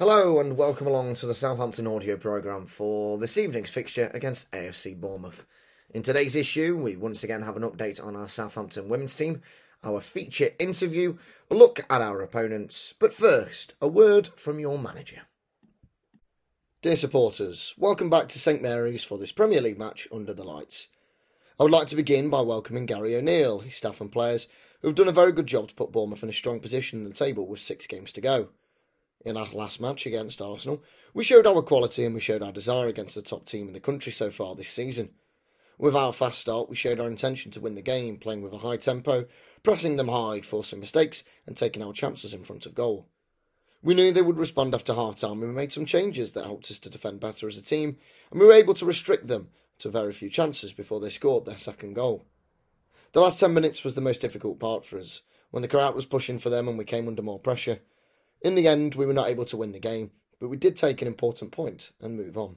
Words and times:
Hello 0.00 0.40
and 0.40 0.56
welcome 0.56 0.86
along 0.86 1.12
to 1.16 1.26
the 1.26 1.34
Southampton 1.34 1.86
audio 1.86 2.16
programme 2.16 2.64
for 2.64 3.18
this 3.18 3.36
evening's 3.36 3.68
fixture 3.68 4.10
against 4.14 4.50
AFC 4.50 4.98
Bournemouth. 4.98 5.44
In 5.90 6.02
today's 6.02 6.34
issue, 6.34 6.74
we 6.74 6.96
once 6.96 7.22
again 7.22 7.42
have 7.42 7.54
an 7.54 7.70
update 7.70 8.02
on 8.02 8.16
our 8.16 8.26
Southampton 8.26 8.88
women's 8.88 9.14
team, 9.14 9.42
our 9.84 10.00
feature 10.00 10.52
interview, 10.58 11.18
a 11.50 11.54
look 11.54 11.80
at 11.90 12.00
our 12.00 12.22
opponents, 12.22 12.94
but 12.98 13.12
first, 13.12 13.74
a 13.78 13.88
word 13.88 14.28
from 14.36 14.58
your 14.58 14.78
manager. 14.78 15.20
Dear 16.80 16.96
supporters, 16.96 17.74
welcome 17.76 18.08
back 18.08 18.30
to 18.30 18.38
St 18.38 18.62
Mary's 18.62 19.04
for 19.04 19.18
this 19.18 19.32
Premier 19.32 19.60
League 19.60 19.78
match 19.78 20.08
under 20.10 20.32
the 20.32 20.44
lights. 20.44 20.88
I 21.58 21.64
would 21.64 21.72
like 21.72 21.88
to 21.88 21.96
begin 21.96 22.30
by 22.30 22.40
welcoming 22.40 22.86
Gary 22.86 23.14
O'Neill, 23.14 23.58
his 23.58 23.76
staff 23.76 24.00
and 24.00 24.10
players, 24.10 24.48
who 24.80 24.88
have 24.88 24.94
done 24.96 25.08
a 25.08 25.12
very 25.12 25.32
good 25.32 25.46
job 25.46 25.68
to 25.68 25.74
put 25.74 25.92
Bournemouth 25.92 26.22
in 26.22 26.30
a 26.30 26.32
strong 26.32 26.58
position 26.58 27.00
in 27.00 27.04
the 27.04 27.12
table 27.12 27.46
with 27.46 27.60
six 27.60 27.86
games 27.86 28.12
to 28.12 28.22
go. 28.22 28.48
In 29.22 29.36
our 29.36 29.46
last 29.52 29.80
match 29.80 30.06
against 30.06 30.40
Arsenal, 30.40 30.82
we 31.12 31.24
showed 31.24 31.46
our 31.46 31.60
quality 31.62 32.04
and 32.04 32.14
we 32.14 32.20
showed 32.20 32.42
our 32.42 32.52
desire 32.52 32.88
against 32.88 33.14
the 33.14 33.22
top 33.22 33.44
team 33.44 33.66
in 33.66 33.74
the 33.74 33.80
country 33.80 34.12
so 34.12 34.30
far 34.30 34.54
this 34.54 34.70
season. 34.70 35.10
With 35.76 35.94
our 35.94 36.12
fast 36.12 36.38
start, 36.38 36.70
we 36.70 36.76
showed 36.76 37.00
our 37.00 37.06
intention 37.06 37.50
to 37.52 37.60
win 37.60 37.74
the 37.74 37.82
game, 37.82 38.18
playing 38.18 38.42
with 38.42 38.52
a 38.52 38.58
high 38.58 38.76
tempo, 38.76 39.26
pressing 39.62 39.96
them 39.96 40.08
high, 40.08 40.40
forcing 40.40 40.80
mistakes, 40.80 41.24
and 41.46 41.56
taking 41.56 41.82
our 41.82 41.92
chances 41.92 42.32
in 42.32 42.44
front 42.44 42.66
of 42.66 42.74
goal. 42.74 43.08
We 43.82 43.94
knew 43.94 44.12
they 44.12 44.20
would 44.22 44.38
respond 44.38 44.74
after 44.74 44.94
half 44.94 45.16
time, 45.16 45.42
and 45.42 45.48
we 45.48 45.48
made 45.48 45.72
some 45.72 45.86
changes 45.86 46.32
that 46.32 46.44
helped 46.44 46.70
us 46.70 46.78
to 46.80 46.90
defend 46.90 47.20
better 47.20 47.48
as 47.48 47.56
a 47.56 47.62
team, 47.62 47.96
and 48.30 48.40
we 48.40 48.46
were 48.46 48.52
able 48.52 48.74
to 48.74 48.84
restrict 48.84 49.28
them 49.28 49.48
to 49.78 49.88
very 49.88 50.12
few 50.12 50.28
chances 50.28 50.74
before 50.74 51.00
they 51.00 51.08
scored 51.08 51.46
their 51.46 51.56
second 51.56 51.94
goal. 51.94 52.26
The 53.12 53.20
last 53.20 53.40
10 53.40 53.52
minutes 53.54 53.82
was 53.82 53.94
the 53.94 54.02
most 54.02 54.20
difficult 54.20 54.60
part 54.60 54.84
for 54.84 54.98
us, 54.98 55.22
when 55.50 55.62
the 55.62 55.68
crowd 55.68 55.94
was 55.94 56.04
pushing 56.04 56.38
for 56.38 56.50
them 56.50 56.68
and 56.68 56.76
we 56.76 56.84
came 56.84 57.08
under 57.08 57.22
more 57.22 57.40
pressure. 57.40 57.80
In 58.42 58.54
the 58.54 58.66
end, 58.68 58.94
we 58.94 59.06
were 59.06 59.12
not 59.12 59.28
able 59.28 59.44
to 59.46 59.56
win 59.56 59.72
the 59.72 59.78
game, 59.78 60.10
but 60.38 60.48
we 60.48 60.56
did 60.56 60.76
take 60.76 61.02
an 61.02 61.08
important 61.08 61.52
point 61.52 61.90
and 62.00 62.16
move 62.16 62.38
on. 62.38 62.56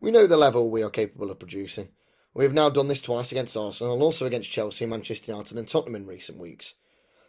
We 0.00 0.10
know 0.10 0.26
the 0.26 0.36
level 0.36 0.70
we 0.70 0.82
are 0.82 0.90
capable 0.90 1.30
of 1.30 1.38
producing. 1.38 1.88
We 2.34 2.44
have 2.44 2.54
now 2.54 2.70
done 2.70 2.88
this 2.88 3.02
twice 3.02 3.30
against 3.30 3.56
Arsenal 3.56 4.02
also 4.02 4.26
against 4.26 4.50
Chelsea, 4.50 4.86
Manchester 4.86 5.32
United, 5.32 5.58
and 5.58 5.68
Tottenham 5.68 5.96
in 5.96 6.06
recent 6.06 6.38
weeks. 6.38 6.74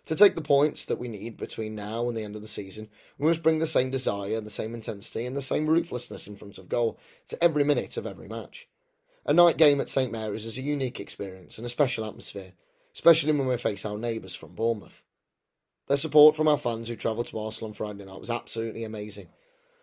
To 0.06 0.16
take 0.16 0.36
the 0.36 0.42
points 0.42 0.86
that 0.86 1.00
we 1.00 1.08
need 1.08 1.38
between 1.38 1.76
now 1.76 2.08
and 2.08 2.16
the 2.16 2.24
end 2.24 2.36
of 2.36 2.42
the 2.42 2.48
season, 2.48 2.90
we 3.18 3.28
must 3.28 3.42
bring 3.42 3.60
the 3.60 3.68
same 3.68 3.90
desire, 3.90 4.42
the 4.42 4.50
same 4.50 4.74
intensity, 4.74 5.26
and 5.26 5.36
the 5.36 5.42
same 5.42 5.66
ruthlessness 5.66 6.28
in 6.28 6.36
front 6.36 6.58
of 6.58 6.68
goal 6.68 7.00
to 7.28 7.42
every 7.44 7.64
minute 7.64 7.96
of 7.96 8.06
every 8.06 8.28
match. 8.28 8.68
A 9.26 9.34
night 9.34 9.58
game 9.58 9.80
at 9.80 9.90
St 9.90 10.12
Mary's 10.12 10.46
is 10.46 10.58
a 10.58 10.62
unique 10.62 11.00
experience 11.00 11.58
and 11.58 11.66
a 11.66 11.70
special 11.70 12.06
atmosphere, 12.06 12.52
especially 12.94 13.32
when 13.32 13.48
we 13.48 13.58
face 13.58 13.86
our 13.86 13.98
neighbours 13.98 14.36
from 14.36 14.56
Bournemouth. 14.56 15.02
The 15.88 15.98
support 15.98 16.36
from 16.36 16.48
our 16.48 16.58
fans 16.58 16.88
who 16.88 16.96
travelled 16.96 17.28
to 17.28 17.40
Arsenal 17.40 17.70
on 17.70 17.74
Friday 17.74 18.06
night 18.06 18.20
was 18.20 18.30
absolutely 18.30 18.86
amazing. 18.86 19.28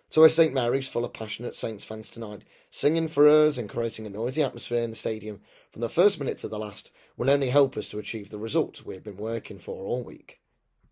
So 0.08 0.24
is 0.24 0.34
St 0.34 0.54
Mary's 0.54 0.88
full 0.88 1.04
of 1.04 1.12
passionate 1.12 1.54
Saints 1.54 1.84
fans 1.84 2.10
tonight, 2.10 2.42
singing 2.70 3.06
for 3.06 3.28
us 3.28 3.58
and 3.58 3.68
creating 3.68 4.06
a 4.06 4.10
noisy 4.10 4.42
atmosphere 4.42 4.82
in 4.82 4.90
the 4.90 4.96
stadium 4.96 5.40
from 5.70 5.82
the 5.82 5.88
first 5.88 6.18
minute 6.18 6.38
to 6.38 6.48
the 6.48 6.58
last 6.58 6.90
will 7.16 7.30
only 7.30 7.50
help 7.50 7.76
us 7.76 7.90
to 7.90 7.98
achieve 7.98 8.30
the 8.30 8.38
result 8.38 8.84
we 8.84 8.94
have 8.94 9.04
been 9.04 9.18
working 9.18 9.58
for 9.58 9.84
all 9.84 10.02
week. 10.02 10.40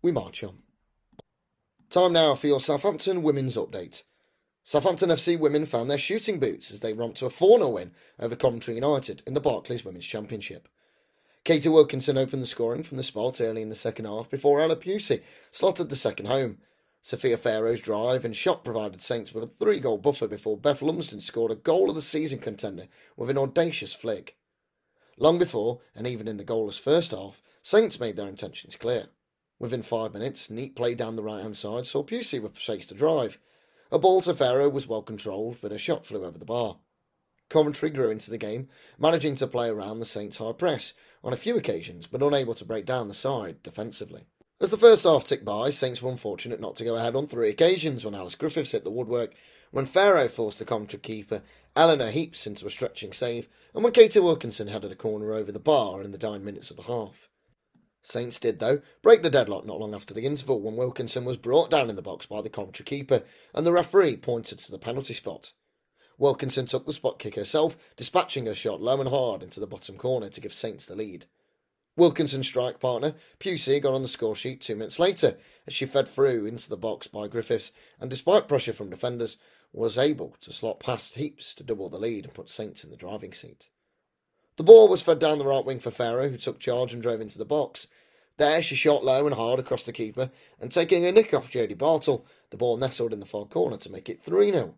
We 0.01 0.11
march 0.11 0.43
on. 0.43 0.59
Time 1.89 2.13
now 2.13 2.35
for 2.35 2.47
your 2.47 2.59
Southampton 2.59 3.23
women's 3.23 3.57
update. 3.57 4.03
Southampton 4.63 5.09
FC 5.09 5.37
women 5.39 5.65
found 5.65 5.89
their 5.89 5.97
shooting 5.97 6.39
boots 6.39 6.71
as 6.71 6.81
they 6.81 6.93
romped 6.93 7.17
to 7.17 7.25
a 7.25 7.31
4 7.31 7.57
0 7.57 7.69
win 7.69 7.91
over 8.19 8.35
Coventry 8.35 8.75
United 8.75 9.23
in 9.25 9.33
the 9.33 9.41
Barclays 9.41 9.83
Women's 9.83 10.05
Championship. 10.05 10.69
Katie 11.45 11.69
Wilkinson 11.69 12.17
opened 12.17 12.41
the 12.41 12.47
scoring 12.47 12.83
from 12.83 12.97
the 12.97 13.03
spot 13.03 13.41
early 13.41 13.61
in 13.61 13.69
the 13.69 13.75
second 13.75 14.05
half 14.05 14.29
before 14.29 14.61
Ella 14.61 14.75
Pusey 14.75 15.21
slotted 15.51 15.89
the 15.89 15.95
second 15.95 16.27
home. 16.27 16.57
Sophia 17.01 17.37
Farrow's 17.37 17.81
drive 17.81 18.25
and 18.25 18.35
shot 18.35 18.63
provided 18.63 19.01
Saints 19.01 19.33
with 19.33 19.43
a 19.43 19.47
three 19.47 19.79
goal 19.79 19.97
buffer 19.97 20.27
before 20.27 20.57
Beth 20.57 20.81
Lumsden 20.81 21.21
scored 21.21 21.51
a 21.51 21.55
goal 21.55 21.89
of 21.89 21.95
the 21.95 22.01
season 22.01 22.39
contender 22.39 22.87
with 23.15 23.29
an 23.29 23.37
audacious 23.37 23.93
flick. 23.93 24.37
Long 25.17 25.39
before, 25.39 25.79
and 25.95 26.05
even 26.05 26.27
in 26.27 26.37
the 26.37 26.43
goalless 26.43 26.79
first 26.79 27.11
half, 27.11 27.41
Saints 27.63 27.99
made 27.99 28.15
their 28.15 28.27
intentions 28.27 28.75
clear. 28.75 29.07
Within 29.59 29.81
five 29.81 30.13
minutes, 30.13 30.49
neat 30.49 30.75
play 30.75 30.93
down 30.93 31.15
the 31.15 31.23
right 31.23 31.41
hand 31.41 31.57
side 31.57 31.85
saw 31.85 32.03
Pusey 32.03 32.43
replace 32.43 32.85
to 32.87 32.93
drive. 32.93 33.39
A 33.91 33.97
ball 33.97 34.21
to 34.21 34.33
Farrow 34.33 34.69
was 34.69 34.87
well 34.87 35.01
controlled, 35.01 35.57
but 35.61 35.71
a 35.71 35.77
shot 35.77 36.05
flew 36.05 36.25
over 36.25 36.37
the 36.37 36.45
bar. 36.45 36.77
Coventry 37.49 37.89
grew 37.89 38.11
into 38.11 38.29
the 38.29 38.37
game, 38.37 38.69
managing 38.99 39.35
to 39.35 39.47
play 39.47 39.69
around 39.69 39.99
the 39.99 40.05
Saints' 40.05 40.37
high 40.37 40.51
press 40.51 40.93
on 41.23 41.33
a 41.33 41.37
few 41.37 41.57
occasions, 41.57 42.07
but 42.07 42.23
unable 42.23 42.53
to 42.55 42.65
break 42.65 42.85
down 42.85 43.07
the 43.07 43.13
side 43.13 43.61
defensively. 43.63 44.25
As 44.61 44.71
the 44.71 44.77
first 44.77 45.03
half 45.03 45.25
ticked 45.25 45.45
by, 45.45 45.69
Saints 45.69 46.01
were 46.01 46.11
unfortunate 46.11 46.59
not 46.59 46.75
to 46.77 46.83
go 46.83 46.95
ahead 46.95 47.15
on 47.15 47.27
three 47.27 47.49
occasions 47.49 48.03
when 48.03 48.15
Alice 48.15 48.35
Griffiths 48.35 48.73
hit 48.73 48.83
the 48.83 48.91
woodwork, 48.91 49.33
when 49.71 49.85
Farrow 49.85 50.27
forced 50.27 50.59
the 50.59 50.65
Coventry 50.65 50.99
keeper 50.99 51.41
Eleanor 51.75 52.11
Heaps 52.11 52.45
into 52.45 52.67
a 52.67 52.69
stretching 52.69 53.13
save, 53.13 53.47
and 53.73 53.83
when 53.83 53.93
Katie 53.93 54.19
Wilkinson 54.19 54.67
headed 54.67 54.91
a 54.91 54.95
corner 54.95 55.33
over 55.33 55.51
the 55.51 55.59
bar 55.59 56.01
in 56.01 56.11
the 56.11 56.17
nine 56.17 56.43
minutes 56.43 56.71
of 56.71 56.77
the 56.77 56.83
half. 56.83 57.29
Saints 58.01 58.39
did, 58.39 58.59
though, 58.59 58.81
break 59.01 59.23
the 59.23 59.29
deadlock 59.29 59.65
not 59.65 59.79
long 59.79 59.93
after 59.93 60.13
the 60.13 60.25
interval 60.25 60.61
when 60.61 60.75
Wilkinson 60.75 61.25
was 61.25 61.37
brought 61.37 61.69
down 61.69 61.89
in 61.89 61.95
the 61.95 62.01
box 62.01 62.25
by 62.25 62.41
the 62.41 62.49
Coventry 62.49 62.83
keeper, 62.83 63.23
and 63.53 63.65
the 63.65 63.71
referee 63.71 64.17
pointed 64.17 64.59
to 64.59 64.71
the 64.71 64.79
penalty 64.79 65.13
spot. 65.13 65.53
Wilkinson 66.19 66.65
took 66.65 66.85
the 66.85 66.93
spot 66.93 67.17
kick 67.17 67.35
herself, 67.35 67.77
dispatching 67.95 68.45
her 68.45 68.53
shot 68.53 68.81
low 68.81 68.99
and 68.99 69.09
hard 69.09 69.41
into 69.41 69.61
the 69.61 69.65
bottom 69.65 69.95
corner 69.95 70.29
to 70.29 70.41
give 70.41 70.53
Saints 70.53 70.85
the 70.85 70.95
lead. 70.95 71.25
Wilkinson's 71.95 72.47
strike 72.47 72.79
partner, 72.79 73.15
Pusey, 73.39 73.81
got 73.81 73.93
on 73.93 74.01
the 74.01 74.07
score 74.07 74.35
sheet 74.35 74.61
two 74.61 74.75
minutes 74.75 74.99
later 74.99 75.37
as 75.65 75.73
she 75.73 75.85
fed 75.85 76.07
through 76.07 76.45
into 76.45 76.69
the 76.69 76.77
box 76.77 77.07
by 77.07 77.27
Griffiths 77.27 77.71
and, 77.99 78.09
despite 78.09 78.47
pressure 78.47 78.73
from 78.73 78.89
defenders, 78.89 79.37
was 79.71 79.97
able 79.97 80.35
to 80.41 80.51
slot 80.51 80.79
past 80.79 81.15
Heaps 81.15 81.53
to 81.55 81.63
double 81.63 81.89
the 81.89 81.97
lead 81.97 82.25
and 82.25 82.33
put 82.33 82.49
Saints 82.49 82.83
in 82.83 82.89
the 82.89 82.97
driving 82.97 83.33
seat. 83.33 83.69
The 84.57 84.63
ball 84.63 84.89
was 84.89 85.01
fed 85.01 85.19
down 85.19 85.39
the 85.39 85.45
right 85.45 85.63
wing 85.63 85.79
for 85.79 85.91
Farrow, 85.91 86.27
who 86.27 86.37
took 86.37 86.59
charge 86.59 86.91
and 86.91 87.01
drove 87.01 87.21
into 87.21 87.37
the 87.37 87.45
box. 87.45 87.87
There 88.37 88.61
she 88.61 88.75
shot 88.75 89.05
low 89.05 89.25
and 89.25 89.35
hard 89.35 89.59
across 89.59 89.83
the 89.83 89.93
keeper, 89.93 90.31
and 90.59 90.71
taking 90.71 91.05
a 91.05 91.13
nick 91.13 91.33
off 91.33 91.51
Jodie 91.51 91.77
Bartle, 91.77 92.25
the 92.49 92.57
ball 92.57 92.75
nestled 92.75 93.13
in 93.13 93.19
the 93.19 93.25
far 93.25 93.45
corner 93.45 93.77
to 93.77 93.91
make 93.91 94.09
it 94.09 94.21
3 94.21 94.51
0. 94.51 94.75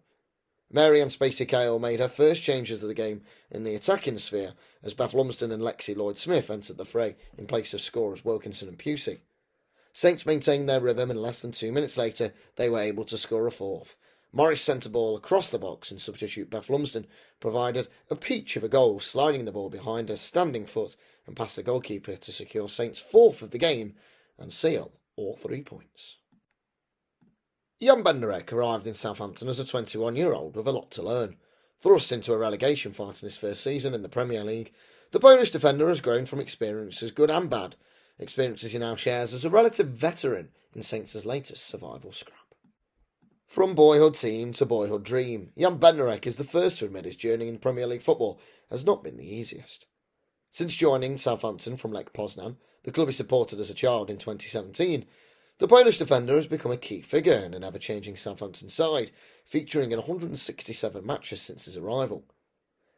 Marieanne 0.73 1.11
Spacey 1.11 1.45
Cale 1.45 1.79
made 1.79 1.99
her 1.99 2.07
first 2.07 2.43
changes 2.43 2.81
of 2.81 2.87
the 2.87 2.93
game 2.93 3.23
in 3.49 3.63
the 3.63 3.75
attacking 3.75 4.17
sphere 4.17 4.53
as 4.81 4.93
Beth 4.93 5.13
Lumsden 5.13 5.51
and 5.51 5.61
Lexi 5.61 5.95
Lloyd 5.95 6.17
Smith 6.17 6.49
entered 6.49 6.77
the 6.77 6.85
fray 6.85 7.17
in 7.37 7.45
place 7.45 7.73
of 7.73 7.81
scorers 7.81 8.23
Wilkinson 8.23 8.69
and 8.69 8.79
Pusey. 8.79 9.19
Saints 9.91 10.25
maintained 10.25 10.69
their 10.69 10.79
rhythm 10.79 11.11
and 11.11 11.21
less 11.21 11.41
than 11.41 11.51
two 11.51 11.73
minutes 11.73 11.97
later 11.97 12.33
they 12.55 12.69
were 12.69 12.79
able 12.79 13.03
to 13.05 13.17
score 13.17 13.47
a 13.47 13.51
fourth. 13.51 13.95
Morris 14.31 14.61
sent 14.61 14.85
a 14.85 14.89
ball 14.89 15.17
across 15.17 15.49
the 15.49 15.59
box 15.59 15.91
and 15.91 15.99
substitute 15.99 16.49
Beth 16.49 16.69
Lumsden 16.69 17.05
provided 17.41 17.89
a 18.09 18.15
peach 18.15 18.55
of 18.55 18.63
a 18.63 18.69
goal, 18.69 19.01
sliding 19.01 19.43
the 19.43 19.51
ball 19.51 19.69
behind 19.69 20.07
her 20.07 20.15
standing 20.15 20.65
foot 20.65 20.95
and 21.27 21.35
past 21.35 21.57
the 21.57 21.63
goalkeeper 21.63 22.15
to 22.15 22.31
secure 22.31 22.69
Saints' 22.69 22.99
fourth 22.99 23.41
of 23.41 23.51
the 23.51 23.57
game 23.57 23.95
and 24.39 24.53
seal 24.53 24.93
all 25.17 25.35
three 25.35 25.61
points. 25.61 26.15
Jan 27.81 28.03
Bednarek 28.03 28.51
arrived 28.53 28.85
in 28.85 28.93
Southampton 28.93 29.47
as 29.47 29.59
a 29.59 29.65
21 29.65 30.15
year 30.15 30.33
old 30.33 30.55
with 30.55 30.67
a 30.67 30.71
lot 30.71 30.91
to 30.91 31.01
learn. 31.01 31.37
Thrust 31.81 32.11
into 32.11 32.31
a 32.31 32.37
relegation 32.37 32.93
fight 32.93 33.23
in 33.23 33.27
his 33.27 33.39
first 33.39 33.63
season 33.63 33.95
in 33.95 34.03
the 34.03 34.09
Premier 34.09 34.43
League, 34.43 34.71
the 35.09 35.19
Polish 35.19 35.49
defender 35.49 35.89
has 35.89 35.99
grown 35.99 36.27
from 36.27 36.39
experiences 36.39 37.09
good 37.09 37.31
and 37.31 37.49
bad, 37.49 37.75
experiences 38.19 38.73
he 38.73 38.77
now 38.77 38.95
shares 38.95 39.33
as 39.33 39.45
a 39.45 39.49
relative 39.49 39.87
veteran 39.87 40.49
in 40.75 40.83
Saints' 40.83 41.25
latest 41.25 41.65
survival 41.65 42.11
scrap. 42.11 42.37
From 43.47 43.73
boyhood 43.73 44.13
team 44.13 44.53
to 44.53 44.65
boyhood 44.67 45.03
dream, 45.03 45.51
Jan 45.57 45.79
Bednarek 45.79 46.27
is 46.27 46.35
the 46.35 46.43
first 46.43 46.77
to 46.79 46.85
admit 46.85 47.05
his 47.05 47.15
journey 47.15 47.47
in 47.47 47.57
Premier 47.57 47.87
League 47.87 48.03
football 48.03 48.39
has 48.69 48.85
not 48.85 49.03
been 49.03 49.17
the 49.17 49.35
easiest. 49.35 49.87
Since 50.51 50.75
joining 50.75 51.17
Southampton 51.17 51.77
from 51.77 51.91
Lech 51.91 52.13
Poznan, 52.13 52.57
the 52.83 52.91
club 52.91 53.07
he 53.07 53.13
supported 53.13 53.59
as 53.59 53.71
a 53.71 53.73
child 53.73 54.11
in 54.11 54.17
2017, 54.17 55.07
the 55.61 55.67
Polish 55.67 55.99
defender 55.99 56.37
has 56.37 56.47
become 56.47 56.71
a 56.71 56.77
key 56.77 57.01
figure 57.01 57.35
in 57.35 57.53
an 57.53 57.63
ever 57.63 57.77
changing 57.77 58.15
Southampton 58.15 58.67
side, 58.67 59.11
featuring 59.45 59.91
in 59.91 59.99
167 59.99 61.05
matches 61.05 61.39
since 61.39 61.65
his 61.65 61.77
arrival. 61.77 62.23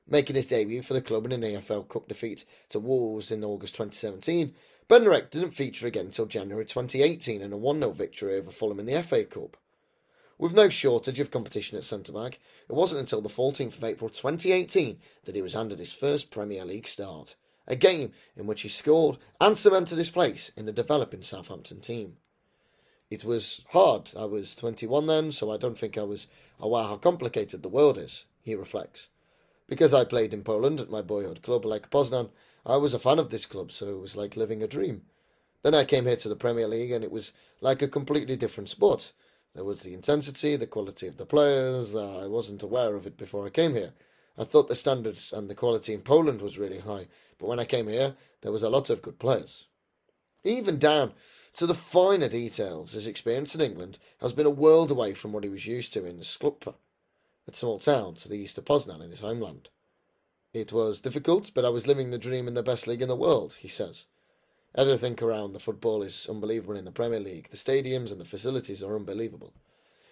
Making 0.08 0.38
his 0.38 0.48
debut 0.48 0.82
for 0.82 0.94
the 0.94 1.02
club 1.02 1.26
in 1.26 1.34
an 1.34 1.42
EFL 1.42 1.90
Cup 1.90 2.08
defeat 2.08 2.46
to 2.70 2.80
Wolves 2.80 3.32
in 3.32 3.44
August 3.44 3.76
2017, 3.76 4.56
Bednarek 4.90 5.30
didn't 5.30 5.52
feature 5.52 5.88
again 5.88 6.06
until 6.06 6.26
January 6.26 6.64
2018 6.64 7.42
in 7.42 7.52
a 7.52 7.58
1 7.58 7.80
0 7.80 7.92
victory 7.92 8.36
over 8.38 8.50
Fulham 8.50 8.80
in 8.80 8.86
the 8.86 9.04
FA 9.04 9.26
Cup. 9.26 9.58
With 10.38 10.54
no 10.54 10.70
shortage 10.70 11.20
of 11.20 11.32
competition 11.32 11.78
at 11.78 11.84
centre 11.84 12.14
back, 12.14 12.40
it 12.70 12.74
wasn't 12.74 13.02
until 13.02 13.20
the 13.20 13.28
14th 13.28 13.76
of 13.76 13.84
April 13.84 14.10
2018 14.10 15.00
that 15.26 15.36
he 15.36 15.42
was 15.42 15.54
handed 15.54 15.80
his 15.80 15.92
first 15.92 16.32
Premier 16.32 16.64
League 16.64 16.88
start, 16.88 17.36
a 17.68 17.76
game 17.76 18.14
in 18.38 18.48
which 18.48 18.62
he 18.62 18.70
scored 18.70 19.18
and 19.42 19.58
cemented 19.58 19.98
his 19.98 20.12
place 20.12 20.50
in 20.56 20.66
the 20.66 20.72
developing 20.72 21.24
Southampton 21.24 21.82
team. 21.82 22.16
It 23.14 23.24
was 23.24 23.62
hard. 23.70 24.10
I 24.18 24.26
was 24.26 24.56
21 24.56 25.06
then, 25.06 25.32
so 25.32 25.52
I 25.52 25.58
don't 25.58 25.78
think 25.78 26.00
I 26.00 26.02
was 26.02 26.26
aware 26.60 26.86
how 26.86 26.96
complicated 26.96 27.62
the 27.62 27.70
world 27.70 27.96
is, 27.96 28.26
he 28.42 28.56
reflects. 28.56 29.08
Because 29.68 29.94
I 29.94 30.04
played 30.04 30.34
in 30.34 30.44
Poland 30.44 30.82
at 30.82 30.90
my 30.90 31.04
boyhood 31.04 31.44
club 31.44 31.64
Lech 31.64 31.92
Poznan, 31.92 32.32
I 32.66 32.78
was 32.78 32.96
a 32.96 32.98
fan 32.98 33.20
of 33.20 33.30
this 33.30 33.46
club, 33.46 33.72
so 33.72 33.90
it 33.90 34.00
was 34.00 34.16
like 34.16 34.36
living 34.36 34.64
a 34.64 34.68
dream. 34.68 35.04
Then 35.62 35.76
I 35.76 35.86
came 35.86 36.06
here 36.06 36.16
to 36.16 36.28
the 36.28 36.36
Premier 36.36 36.68
League, 36.68 36.90
and 36.90 37.04
it 37.04 37.12
was 37.12 37.34
like 37.62 37.84
a 37.84 37.88
completely 37.88 38.36
different 38.36 38.70
sport. 38.70 39.12
There 39.54 39.64
was 39.64 39.82
the 39.82 39.94
intensity, 39.94 40.56
the 40.56 40.66
quality 40.66 41.06
of 41.06 41.18
the 41.18 41.28
players. 41.28 41.94
Uh, 41.94 42.18
I 42.18 42.26
wasn't 42.26 42.64
aware 42.64 42.96
of 42.96 43.06
it 43.06 43.16
before 43.16 43.46
I 43.46 43.52
came 43.52 43.76
here. 43.76 43.94
I 44.40 44.44
thought 44.44 44.70
the 44.70 44.76
standards 44.76 45.32
and 45.32 45.52
the 45.52 45.54
quality 45.54 45.94
in 45.94 46.02
Poland 46.02 46.42
was 46.42 46.58
really 46.58 46.80
high, 46.80 47.06
but 47.38 47.48
when 47.48 47.60
I 47.60 47.66
came 47.66 47.90
here, 47.90 48.16
there 48.42 48.52
was 48.52 48.64
a 48.64 48.72
lot 48.72 48.90
of 48.90 49.04
good 49.04 49.20
players. 49.20 49.68
Even 50.44 50.80
down 50.80 51.14
to 51.56 51.68
the 51.68 51.76
finer 51.76 52.30
details, 52.30 52.94
his 52.94 53.08
experience 53.08 53.54
in 53.54 53.62
England 53.62 54.00
has 54.22 54.34
been 54.34 54.46
a 54.46 54.52
world 54.52 54.90
away 54.90 55.14
from 55.14 55.32
what 55.32 55.44
he 55.44 55.50
was 55.50 55.66
used 55.68 55.94
to 55.94 56.06
in 56.06 56.18
Slupca, 56.20 56.76
a 57.48 57.56
small 57.56 57.80
town 57.80 58.16
to 58.16 58.30
the 58.30 58.38
east 58.38 58.58
of 58.58 58.66
Poznan 58.66 59.04
in 59.04 59.12
his 59.12 59.20
homeland. 59.20 59.70
It 60.54 60.72
was 60.72 61.02
difficult, 61.02 61.52
but 61.54 61.66
I 61.66 61.70
was 61.70 61.88
living 61.88 62.12
the 62.12 62.18
dream 62.18 62.48
in 62.48 62.54
the 62.54 62.64
best 62.64 62.88
league 62.88 63.02
in 63.02 63.10
the 63.10 63.16
world, 63.16 63.56
he 63.60 63.68
says. 63.68 64.06
Everything 64.76 65.18
around 65.22 65.54
the 65.54 65.60
football 65.60 66.02
is 66.02 66.28
unbelievable 66.28 66.76
in 66.76 66.86
the 66.86 66.92
Premier 66.92 67.20
League. 67.20 67.50
The 67.50 67.58
stadiums 67.58 68.12
and 68.12 68.20
the 68.20 68.26
facilities 68.26 68.82
are 68.82 68.96
unbelievable. 68.96 69.54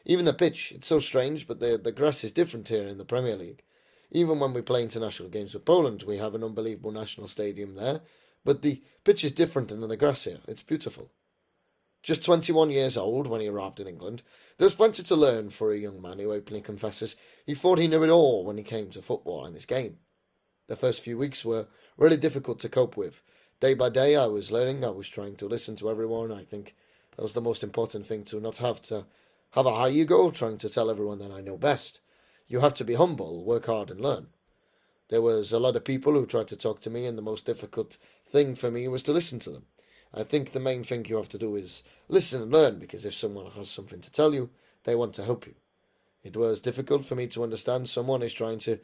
Even 0.06 0.26
the 0.26 0.34
pitch, 0.34 0.72
it's 0.72 0.88
so 0.88 1.00
strange, 1.00 1.48
but 1.48 1.60
the, 1.60 1.78
the 1.78 1.92
grass 1.92 2.24
is 2.24 2.32
different 2.32 2.68
here 2.68 2.88
in 2.88 2.98
the 2.98 3.06
Premier 3.06 3.36
League. 3.36 3.64
Even 4.12 4.40
when 4.40 4.54
we 4.54 4.62
play 4.62 4.84
international 4.84 5.30
games 5.30 5.54
with 5.54 5.66
Poland, 5.66 6.04
we 6.04 6.18
have 6.18 6.36
an 6.36 6.44
unbelievable 6.44 6.92
national 6.92 7.28
stadium 7.28 7.76
there, 7.76 8.02
but 8.44 8.62
the 8.62 8.82
pitch 9.04 9.24
is 9.24 9.32
different 9.32 9.70
than 9.70 9.82
the 9.82 9.98
grass 9.98 10.26
here. 10.26 10.40
It's 10.48 10.64
beautiful. 10.64 11.10
Just 12.03 12.24
21 12.25 12.71
years 12.71 12.98
old 12.98 13.27
when 13.27 13.42
he 13.42 13.48
arrived 13.48 13.80
in 13.80 13.88
England, 13.88 14.24
there 14.57 14.65
was 14.65 14.74
plenty 14.74 15.03
to 15.03 15.15
learn 15.15 15.51
for 15.51 15.71
a 15.71 15.77
young 15.77 16.01
man 16.01 16.18
who 16.18 16.33
openly 16.33 16.62
confesses 16.62 17.15
he 17.45 17.53
thought 17.53 17.77
he 17.77 17.88
knew 17.88 18.03
it 18.03 18.09
all 18.09 18.44
when 18.44 18.57
he 18.57 18.63
came 18.63 18.89
to 18.92 19.01
football 19.01 19.45
and 19.45 19.56
his 19.56 19.65
game. 19.65 19.98
The 20.68 20.75
first 20.75 21.03
few 21.03 21.18
weeks 21.18 21.45
were 21.45 21.68
really 21.98 22.18
difficult 22.18 22.59
to 22.62 22.69
cope 22.69 22.98
with, 22.98 23.21
day 23.59 23.75
by 23.75 23.89
day 23.89 24.15
I 24.15 24.25
was 24.25 24.51
learning, 24.51 24.83
I 24.83 24.89
was 24.89 25.07
trying 25.07 25.36
to 25.38 25.48
listen 25.48 25.75
to 25.77 25.89
everyone. 25.89 26.31
I 26.31 26.44
think 26.44 26.75
that 27.15 27.21
was 27.21 27.33
the 27.33 27.42
most 27.42 27.62
important 27.62 28.07
thing 28.07 28.24
to 28.25 28.39
not 28.39 28.57
have 28.57 28.81
to 28.83 29.06
have 29.51 29.65
a 29.65 29.75
high 29.75 29.89
ego 29.89 30.31
trying 30.31 30.57
to 30.59 30.69
tell 30.69 30.89
everyone 30.89 31.19
that 31.19 31.31
I 31.31 31.42
know 31.42 31.57
best. 31.57 32.01
You 32.48 32.62
have 32.62 32.74
to 32.75 32.83
be 32.83 32.95
humble, 32.95 33.45
work 33.45 33.68
hard 33.68 33.92
and 33.92 34.01
learn. 34.01 34.27
There 35.09 35.21
was 35.21 35.51
a 35.51 35.59
lot 35.59 35.75
of 35.75 35.83
people 35.83 36.13
who 36.13 36.25
tried 36.25 36.48
to 36.48 36.56
talk 36.56 36.81
to 36.81 36.89
me 36.89 37.06
and 37.06 37.18
the 37.18 37.21
most 37.21 37.45
difficult 37.45 37.98
thing 38.27 38.56
for 38.56 38.71
me 38.71 38.88
was 38.88 39.03
to 39.03 39.13
listen 39.13 39.39
to 39.39 39.51
them. 39.51 39.65
I 40.13 40.24
think 40.24 40.52
the 40.52 40.60
main 40.60 40.84
thing 40.84 41.06
you 41.06 41.18
have 41.18 41.30
to 41.30 41.38
do 41.38 41.56
is 41.56 41.84
listen 42.08 42.42
and 42.42 42.52
learn 42.52 42.80
because 42.80 43.06
if 43.06 43.16
someone 43.16 43.52
has 43.52 43.69
something 43.69 44.02
to 44.02 44.12
tell 44.12 44.34
you, 44.34 44.50
they 44.84 44.96
want 44.96 45.13
to 45.16 45.24
help 45.24 45.46
you. 45.46 45.56
It 46.24 46.36
was 46.36 46.62
difficult 46.62 47.06
for 47.06 47.16
me 47.16 47.28
to 47.28 47.44
understand 47.44 47.90
someone 47.90 48.22
is 48.22 48.34
trying 48.34 48.60
to 48.60 48.80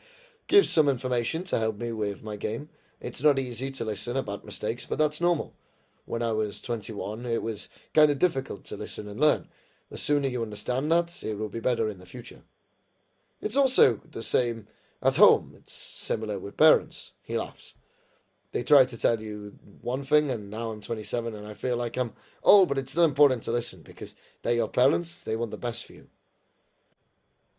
give 0.48 0.66
some 0.66 0.88
information 0.88 1.44
to 1.46 1.60
help 1.60 1.78
me 1.78 1.92
with 1.92 2.24
my 2.24 2.36
game 2.36 2.70
it's 3.00 3.22
not 3.22 3.38
easy 3.38 3.70
to 3.72 3.86
listen 3.86 4.18
about 4.18 4.46
mistakes, 4.46 4.86
but 4.86 4.98
that's 4.98 5.22
normal. 5.22 5.54
When 6.06 6.24
I 6.24 6.32
was 6.32 6.62
21, 6.62 7.26
it 7.26 7.44
was 7.44 7.70
kind 7.94 8.10
of 8.10 8.20
difficult 8.20 8.66
to 8.66 8.78
listen 8.78 9.08
and 9.08 9.20
learn. 9.20 9.48
The 9.90 9.98
sooner 9.98 10.28
you 10.28 10.42
understand 10.42 10.92
that, 10.92 11.24
it 11.24 11.38
will 11.38 11.50
be 11.50 11.60
better 11.60 11.90
in 11.90 12.00
the 12.00 12.06
future. 12.06 12.42
It's 13.40 13.58
also 13.58 14.02
the 14.10 14.24
same 14.24 14.68
at 15.02 15.18
home. 15.18 15.54
It's 15.56 15.74
similar 15.74 16.40
with 16.40 16.58
parents. 16.58 17.12
He 17.22 17.38
laughs. 17.38 17.74
They 18.52 18.64
try 18.64 18.86
to 18.86 18.98
tell 18.98 19.22
you 19.22 19.60
one 19.82 20.04
thing, 20.04 20.32
and 20.32 20.50
now 20.50 20.72
I'm 20.72 20.82
27 20.82 21.36
and 21.36 21.46
I 21.46 21.54
feel 21.54 21.76
like 21.76 21.98
I'm, 21.98 22.14
oh, 22.44 22.66
but 22.66 22.78
it's 22.78 22.92
still 22.92 23.04
important 23.04 23.44
to 23.44 23.52
listen 23.52 23.82
because 23.82 24.16
they're 24.42 24.54
your 24.54 24.70
parents, 24.70 25.18
they 25.18 25.36
want 25.36 25.52
the 25.52 25.58
best 25.58 25.86
for 25.86 25.94
you. 25.94 26.08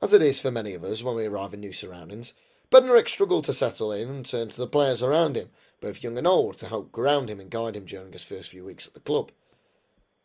As 0.01 0.13
it 0.13 0.23
is 0.23 0.41
for 0.41 0.51
many 0.51 0.75
of 0.75 0.85
us 0.85 1.03
when 1.03 1.17
we 1.17 1.27
arrive 1.27 1.53
in 1.53 1.61
new 1.61 1.73
surroundings, 1.73 2.33
Bednarek 2.71 3.09
struggled 3.09 3.45
to 3.45 3.53
settle 3.53 3.93
in 3.93 4.09
and 4.09 4.27
turn 4.27 4.49
to 4.49 4.57
the 4.57 4.67
players 4.67 5.03
around 5.03 5.37
him, 5.37 5.51
both 5.81 6.03
young 6.03 6.19
and 6.19 6.27
old, 6.27 6.59
to 6.59 6.69
help 6.69 6.93
ground 6.93 7.29
him 7.29 7.41
and 7.41 7.51
guide 7.51 7.77
him 7.77 7.85
during 7.85 8.13
his 8.13 8.25
first 8.25 8.51
few 8.51 8.65
weeks 8.65 8.87
at 8.87 8.95
the 8.95 9.01
club. 9.01 9.31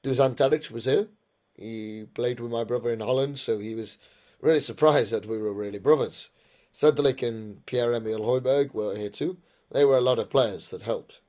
Dusan 0.04 0.36
Tadic 0.36 0.70
was 0.70 0.86
here. 0.86 1.08
He 1.56 2.06
played 2.14 2.40
with 2.40 2.52
my 2.52 2.64
brother 2.64 2.92
in 2.92 3.00
Holland, 3.00 3.40
so 3.40 3.60
he 3.60 3.76
was 3.76 3.98
really 4.42 4.60
surprised 4.60 5.12
that 5.12 5.26
we 5.26 5.38
were 5.38 5.54
really 5.54 5.80
brothers. 5.80 6.30
Cedric 6.74 7.22
and 7.22 7.66
Pierre-Emile 7.66 8.20
Højbjerg 8.20 8.74
were 8.74 8.96
here 8.96 9.10
too. 9.10 9.38
They 9.74 9.84
were 9.84 9.98
a 9.98 10.02
lot 10.02 10.20
of 10.20 10.30
players 10.30 10.70
that 10.70 10.84
helped. 10.84 11.20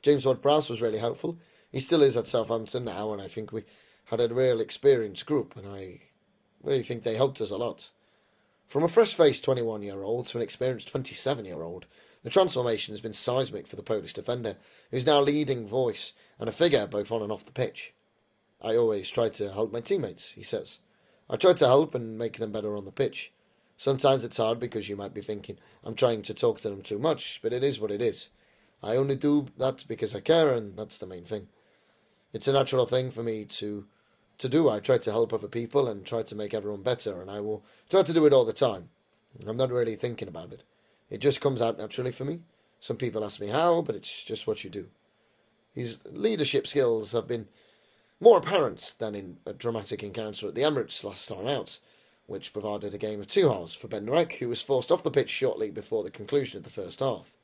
James 0.00 0.24
Ward-Prowse 0.24 0.70
was 0.70 0.80
really 0.80 0.98
helpful. 0.98 1.38
He 1.72 1.80
still 1.80 2.02
is 2.02 2.16
at 2.16 2.28
Southampton 2.28 2.84
now, 2.84 3.12
and 3.12 3.20
I 3.20 3.26
think 3.26 3.52
we 3.52 3.64
had 4.06 4.20
a 4.20 4.32
real 4.32 4.60
experienced 4.60 5.26
group, 5.26 5.56
and 5.56 5.66
I 5.66 6.02
really 6.62 6.84
think 6.84 7.02
they 7.02 7.16
helped 7.16 7.40
us 7.40 7.50
a 7.50 7.56
lot. 7.56 7.90
From 8.68 8.84
a 8.84 8.88
fresh 8.88 9.14
faced 9.14 9.44
21 9.44 9.82
year 9.82 10.02
old 10.02 10.26
to 10.26 10.38
an 10.38 10.42
experienced 10.42 10.88
27 10.88 11.44
year 11.44 11.62
old, 11.62 11.86
the 12.22 12.30
transformation 12.30 12.94
has 12.94 13.00
been 13.00 13.12
seismic 13.12 13.66
for 13.66 13.76
the 13.76 13.82
Polish 13.82 14.12
defender, 14.12 14.56
who's 14.90 15.04
now 15.04 15.20
leading 15.20 15.66
voice 15.66 16.12
and 16.38 16.48
a 16.48 16.52
figure 16.52 16.86
both 16.86 17.10
on 17.10 17.22
and 17.22 17.32
off 17.32 17.44
the 17.44 17.52
pitch. 17.52 17.92
I 18.62 18.76
always 18.76 19.10
try 19.10 19.28
to 19.30 19.52
help 19.52 19.72
my 19.72 19.80
teammates, 19.80 20.30
he 20.30 20.44
says. 20.44 20.78
I 21.28 21.36
try 21.36 21.54
to 21.54 21.66
help 21.66 21.94
and 21.94 22.16
make 22.16 22.38
them 22.38 22.52
better 22.52 22.76
on 22.76 22.84
the 22.84 22.92
pitch. 22.92 23.32
Sometimes 23.84 24.24
it's 24.24 24.38
hard 24.38 24.58
because 24.60 24.88
you 24.88 24.96
might 24.96 25.12
be 25.12 25.20
thinking 25.20 25.58
I'm 25.84 25.94
trying 25.94 26.22
to 26.22 26.32
talk 26.32 26.58
to 26.62 26.70
them 26.70 26.80
too 26.80 26.98
much, 26.98 27.40
but 27.42 27.52
it 27.52 27.62
is 27.62 27.78
what 27.78 27.90
it 27.90 28.00
is. 28.00 28.30
I 28.82 28.96
only 28.96 29.14
do 29.14 29.48
that 29.58 29.84
because 29.86 30.14
I 30.14 30.20
care, 30.20 30.54
and 30.54 30.74
that's 30.74 30.96
the 30.96 31.06
main 31.06 31.26
thing. 31.26 31.48
It's 32.32 32.48
a 32.48 32.54
natural 32.54 32.86
thing 32.86 33.10
for 33.10 33.22
me 33.22 33.44
to 33.44 33.84
to 34.38 34.48
do. 34.48 34.70
I 34.70 34.80
try 34.80 34.96
to 34.96 35.12
help 35.12 35.34
other 35.34 35.48
people 35.48 35.86
and 35.86 36.06
try 36.06 36.22
to 36.22 36.34
make 36.34 36.54
everyone 36.54 36.82
better, 36.82 37.20
and 37.20 37.30
I 37.30 37.40
will 37.40 37.62
try 37.90 38.02
to 38.02 38.12
do 38.14 38.24
it 38.24 38.32
all 38.32 38.46
the 38.46 38.54
time. 38.54 38.88
I'm 39.46 39.58
not 39.58 39.70
really 39.70 39.96
thinking 39.96 40.28
about 40.28 40.54
it. 40.54 40.62
It 41.10 41.18
just 41.18 41.42
comes 41.42 41.60
out 41.60 41.76
naturally 41.76 42.12
for 42.12 42.24
me. 42.24 42.40
Some 42.80 42.96
people 42.96 43.22
ask 43.22 43.38
me 43.38 43.48
how, 43.48 43.82
but 43.82 43.96
it's 43.96 44.24
just 44.24 44.46
what 44.46 44.64
you 44.64 44.70
do. 44.70 44.86
His 45.74 45.98
leadership 46.10 46.66
skills 46.66 47.12
have 47.12 47.28
been 47.28 47.48
more 48.18 48.38
apparent 48.38 48.94
than 48.98 49.14
in 49.14 49.36
a 49.44 49.52
dramatic 49.52 50.02
encounter 50.02 50.48
at 50.48 50.54
the 50.54 50.62
Emirates 50.62 51.04
last 51.04 51.28
time 51.28 51.46
out, 51.46 51.78
which 52.26 52.52
provided 52.52 52.94
a 52.94 52.98
game 52.98 53.20
of 53.20 53.28
two 53.28 53.48
halves 53.50 53.74
for 53.74 53.88
Ben 53.88 54.06
Bednarek, 54.06 54.38
who 54.38 54.48
was 54.48 54.62
forced 54.62 54.90
off 54.90 55.02
the 55.02 55.10
pitch 55.10 55.30
shortly 55.30 55.70
before 55.70 56.02
the 56.02 56.10
conclusion 56.10 56.58
of 56.58 56.64
the 56.64 56.70
first 56.70 57.00
half. 57.00 57.34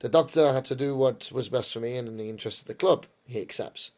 The 0.00 0.08
doctor 0.08 0.52
had 0.52 0.64
to 0.66 0.74
do 0.74 0.96
what 0.96 1.30
was 1.32 1.48
best 1.48 1.72
for 1.72 1.80
me 1.80 1.96
and 1.96 2.08
in 2.08 2.16
the 2.16 2.28
interest 2.28 2.60
of 2.60 2.66
the 2.66 2.74
club, 2.74 3.06
he 3.26 3.40
accepts. 3.40 3.92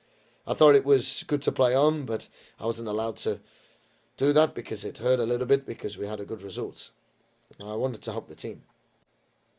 I 0.47 0.55
thought 0.55 0.75
it 0.75 0.85
was 0.85 1.25
good 1.27 1.43
to 1.43 1.53
play 1.53 1.75
on, 1.75 2.05
but 2.05 2.29
I 2.61 2.67
wasn't 2.67 2.89
allowed 2.89 3.17
to 3.19 3.41
do 4.17 4.33
that 4.33 4.55
because 4.55 4.85
it 4.85 4.99
hurt 4.99 5.19
a 5.19 5.25
little 5.25 5.47
bit 5.47 5.67
because 5.67 5.99
we 5.99 6.07
had 6.07 6.21
a 6.21 6.25
good 6.25 6.43
result. 6.43 6.91
I 7.61 7.75
wanted 7.75 8.03
to 8.03 8.13
help 8.13 8.29
the 8.29 8.35
team. 8.35 8.63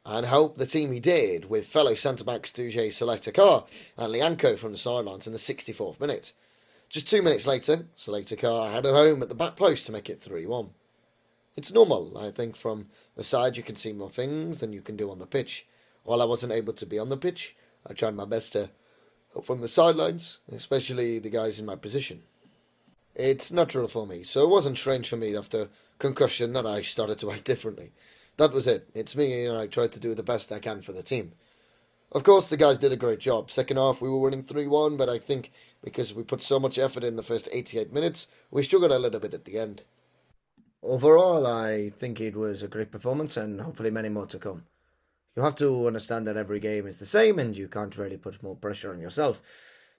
And 0.06 0.26
help 0.26 0.58
the 0.58 0.66
team 0.66 0.94
he 0.94 1.02
did 1.02 1.50
with 1.50 1.68
fellow 1.68 1.96
centre 1.96 2.24
backs 2.24 2.54
Duje 2.54 2.88
Caleta-Car 2.88 3.66
and 3.98 4.14
Lyanco 4.14 4.58
from 4.58 4.72
the 4.72 4.78
sidelines 4.78 5.28
in 5.28 5.34
the 5.34 5.40
64th 5.40 6.00
minute. 6.00 6.32
Just 6.90 7.10
two 7.10 7.22
minutes 7.22 7.46
later, 7.46 7.86
Caleta-Car 7.98 8.72
had 8.72 8.86
it 8.86 8.94
home 8.94 9.22
at 9.22 9.28
the 9.28 9.36
back 9.36 9.58
post 9.58 9.86
to 9.86 9.92
make 9.92 10.10
it 10.10 10.22
3 10.22 10.46
1. 10.46 10.70
It's 11.58 11.74
normal, 11.74 12.18
I 12.18 12.32
think, 12.32 12.56
from 12.56 12.88
the 13.16 13.24
side 13.24 13.58
you 13.58 13.64
can 13.64 13.76
see 13.76 13.92
more 13.92 14.10
things 14.10 14.60
than 14.60 14.72
you 14.72 14.82
can 14.82 14.96
do 14.96 15.12
on 15.12 15.20
the 15.20 15.26
pitch. 15.26 15.66
While 16.04 16.22
I 16.22 16.26
wasn't 16.26 16.54
able 16.54 16.74
to 16.74 16.86
be 16.86 16.98
on 16.98 17.10
the 17.10 17.18
pitch, 17.18 17.56
I 17.86 17.94
tried 17.94 18.16
my 18.16 18.24
best 18.24 18.54
to 18.54 18.70
help 19.34 19.46
from 19.46 19.60
the 19.60 19.68
sidelines, 19.68 20.40
especially 20.50 21.20
the 21.20 21.30
guys 21.30 21.60
in 21.60 21.66
my 21.66 21.76
position. 21.76 22.24
It's 23.16 23.52
natural 23.52 23.88
for 23.88 24.08
me, 24.08 24.24
so 24.24 24.44
it 24.44 24.50
wasn't 24.50 24.78
strange 24.78 25.10
for 25.10 25.18
me 25.18 25.36
after 25.36 25.70
concussion 26.00 26.54
that 26.54 26.66
I 26.66 26.84
started 26.84 27.20
to 27.20 27.32
act 27.32 27.44
differently. 27.44 27.92
That 28.38 28.54
was 28.54 28.68
it. 28.68 28.90
It's 28.94 29.16
me, 29.16 29.46
and 29.46 29.58
I 29.58 29.68
tried 29.68 29.92
to 29.94 30.00
do 30.00 30.16
the 30.16 30.24
best 30.24 30.52
I 30.52 30.60
can 30.60 30.84
for 30.84 30.94
the 30.94 31.04
team. 31.04 31.34
Of 32.12 32.24
course, 32.24 32.48
the 32.48 32.58
guys 32.58 32.78
did 32.78 32.92
a 32.92 32.98
great 32.98 33.20
job. 33.20 33.52
Second 33.52 33.78
half, 33.78 34.02
we 34.02 34.10
were 34.10 34.20
winning 34.20 34.44
3 34.44 34.68
1, 34.68 34.98
but 34.98 35.10
I 35.10 35.20
think 35.20 35.52
because 35.84 36.14
we 36.14 36.24
put 36.24 36.42
so 36.42 36.60
much 36.60 36.78
effort 36.78 37.04
in 37.04 37.16
the 37.16 37.24
first 37.24 37.50
88 37.52 37.92
minutes, 37.92 38.28
we 38.50 38.64
struggled 38.64 38.92
a 38.92 39.00
little 39.00 39.20
bit 39.20 39.34
at 39.34 39.46
the 39.46 39.60
end. 39.60 39.84
Overall, 40.82 41.46
I 41.46 41.90
think 41.90 42.22
it 42.22 42.36
was 42.36 42.64
a 42.64 42.68
great 42.68 42.92
performance, 42.92 43.36
and 43.36 43.62
hopefully, 43.62 43.92
many 43.92 44.10
more 44.10 44.28
to 44.28 44.40
come 44.40 44.64
you 45.38 45.44
have 45.44 45.56
to 45.56 45.86
understand 45.86 46.26
that 46.26 46.36
every 46.36 46.60
game 46.60 46.88
is 46.88 46.98
the 46.98 47.06
same 47.06 47.38
and 47.38 47.56
you 47.56 47.68
can't 47.68 47.96
really 47.96 48.18
put 48.18 48.42
more 48.42 48.56
pressure 48.56 48.92
on 48.92 49.00
yourself. 49.00 49.40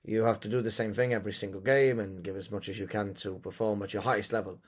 You 0.02 0.24
have 0.24 0.40
to 0.40 0.48
do 0.48 0.60
the 0.60 0.72
same 0.72 0.92
thing 0.92 1.14
every 1.14 1.32
single 1.32 1.60
game 1.60 2.00
and 2.00 2.24
give 2.24 2.34
as 2.34 2.50
much 2.50 2.68
as 2.68 2.80
you 2.80 2.88
can 2.88 3.14
to 3.14 3.38
perform 3.38 3.80
at 3.84 3.92
your 3.92 4.02
highest 4.02 4.32
level. 4.32 4.60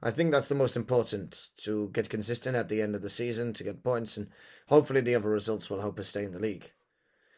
I 0.00 0.12
think 0.12 0.30
that's 0.30 0.48
the 0.48 0.54
most 0.54 0.76
important 0.76 1.48
to 1.64 1.90
get 1.92 2.08
consistent 2.08 2.54
at 2.54 2.68
the 2.68 2.80
end 2.80 2.94
of 2.94 3.02
the 3.02 3.10
season 3.10 3.52
to 3.54 3.64
get 3.64 3.82
points, 3.82 4.16
and 4.16 4.28
hopefully 4.68 5.00
the 5.00 5.16
other 5.16 5.28
results 5.28 5.68
will 5.68 5.80
help 5.80 5.98
us 5.98 6.08
stay 6.08 6.22
in 6.22 6.32
the 6.32 6.38
league. 6.38 6.70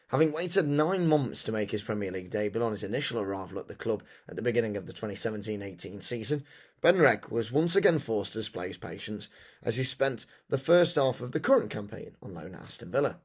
Having 0.09 0.33
waited 0.33 0.67
nine 0.67 1.07
months 1.07 1.41
to 1.43 1.51
make 1.51 1.71
his 1.71 1.81
Premier 1.81 2.11
League 2.11 2.29
debut 2.29 2.61
on 2.61 2.71
his 2.71 2.83
initial 2.83 3.19
arrival 3.19 3.57
at 3.57 3.67
the 3.67 3.73
club 3.73 4.03
at 4.29 4.35
the 4.35 4.43
beginning 4.43 4.77
of 4.77 4.85
the 4.85 4.93
2017 4.93 5.63
18 5.63 6.01
season, 6.01 6.45
Bednarek 6.83 7.31
was 7.31 7.51
once 7.51 7.75
again 7.75 7.97
forced 7.97 8.33
to 8.33 8.37
display 8.37 8.67
his 8.67 8.77
patience 8.77 9.29
as 9.63 9.77
he 9.77 9.83
spent 9.83 10.27
the 10.47 10.59
first 10.59 10.95
half 10.95 11.21
of 11.21 11.31
the 11.31 11.39
current 11.39 11.71
campaign 11.71 12.15
on 12.21 12.35
loan 12.35 12.53
at 12.53 12.61
Aston 12.61 12.91
Villa. 12.91 13.17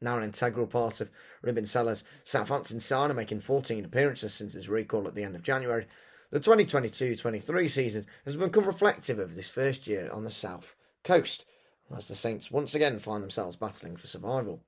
Now 0.00 0.16
an 0.16 0.22
integral 0.22 0.68
part 0.68 1.00
of 1.00 1.10
Ruben 1.42 1.66
Southampton 1.66 2.78
side, 2.78 3.10
and 3.10 3.16
making 3.16 3.40
14 3.40 3.84
appearances 3.84 4.32
since 4.32 4.52
his 4.52 4.68
recall 4.68 5.08
at 5.08 5.16
the 5.16 5.24
end 5.24 5.34
of 5.34 5.42
January, 5.42 5.88
the 6.30 6.38
2022-23 6.38 7.68
season 7.68 8.06
has 8.24 8.36
become 8.36 8.64
reflective 8.64 9.18
of 9.18 9.34
this 9.34 9.48
first 9.48 9.88
year 9.88 10.08
on 10.12 10.22
the 10.22 10.30
South 10.30 10.76
Coast, 11.02 11.44
as 11.96 12.06
the 12.06 12.14
Saints 12.14 12.52
once 12.52 12.76
again 12.76 13.00
find 13.00 13.24
themselves 13.24 13.56
battling 13.56 13.96
for 13.96 14.06
survival. 14.06 14.62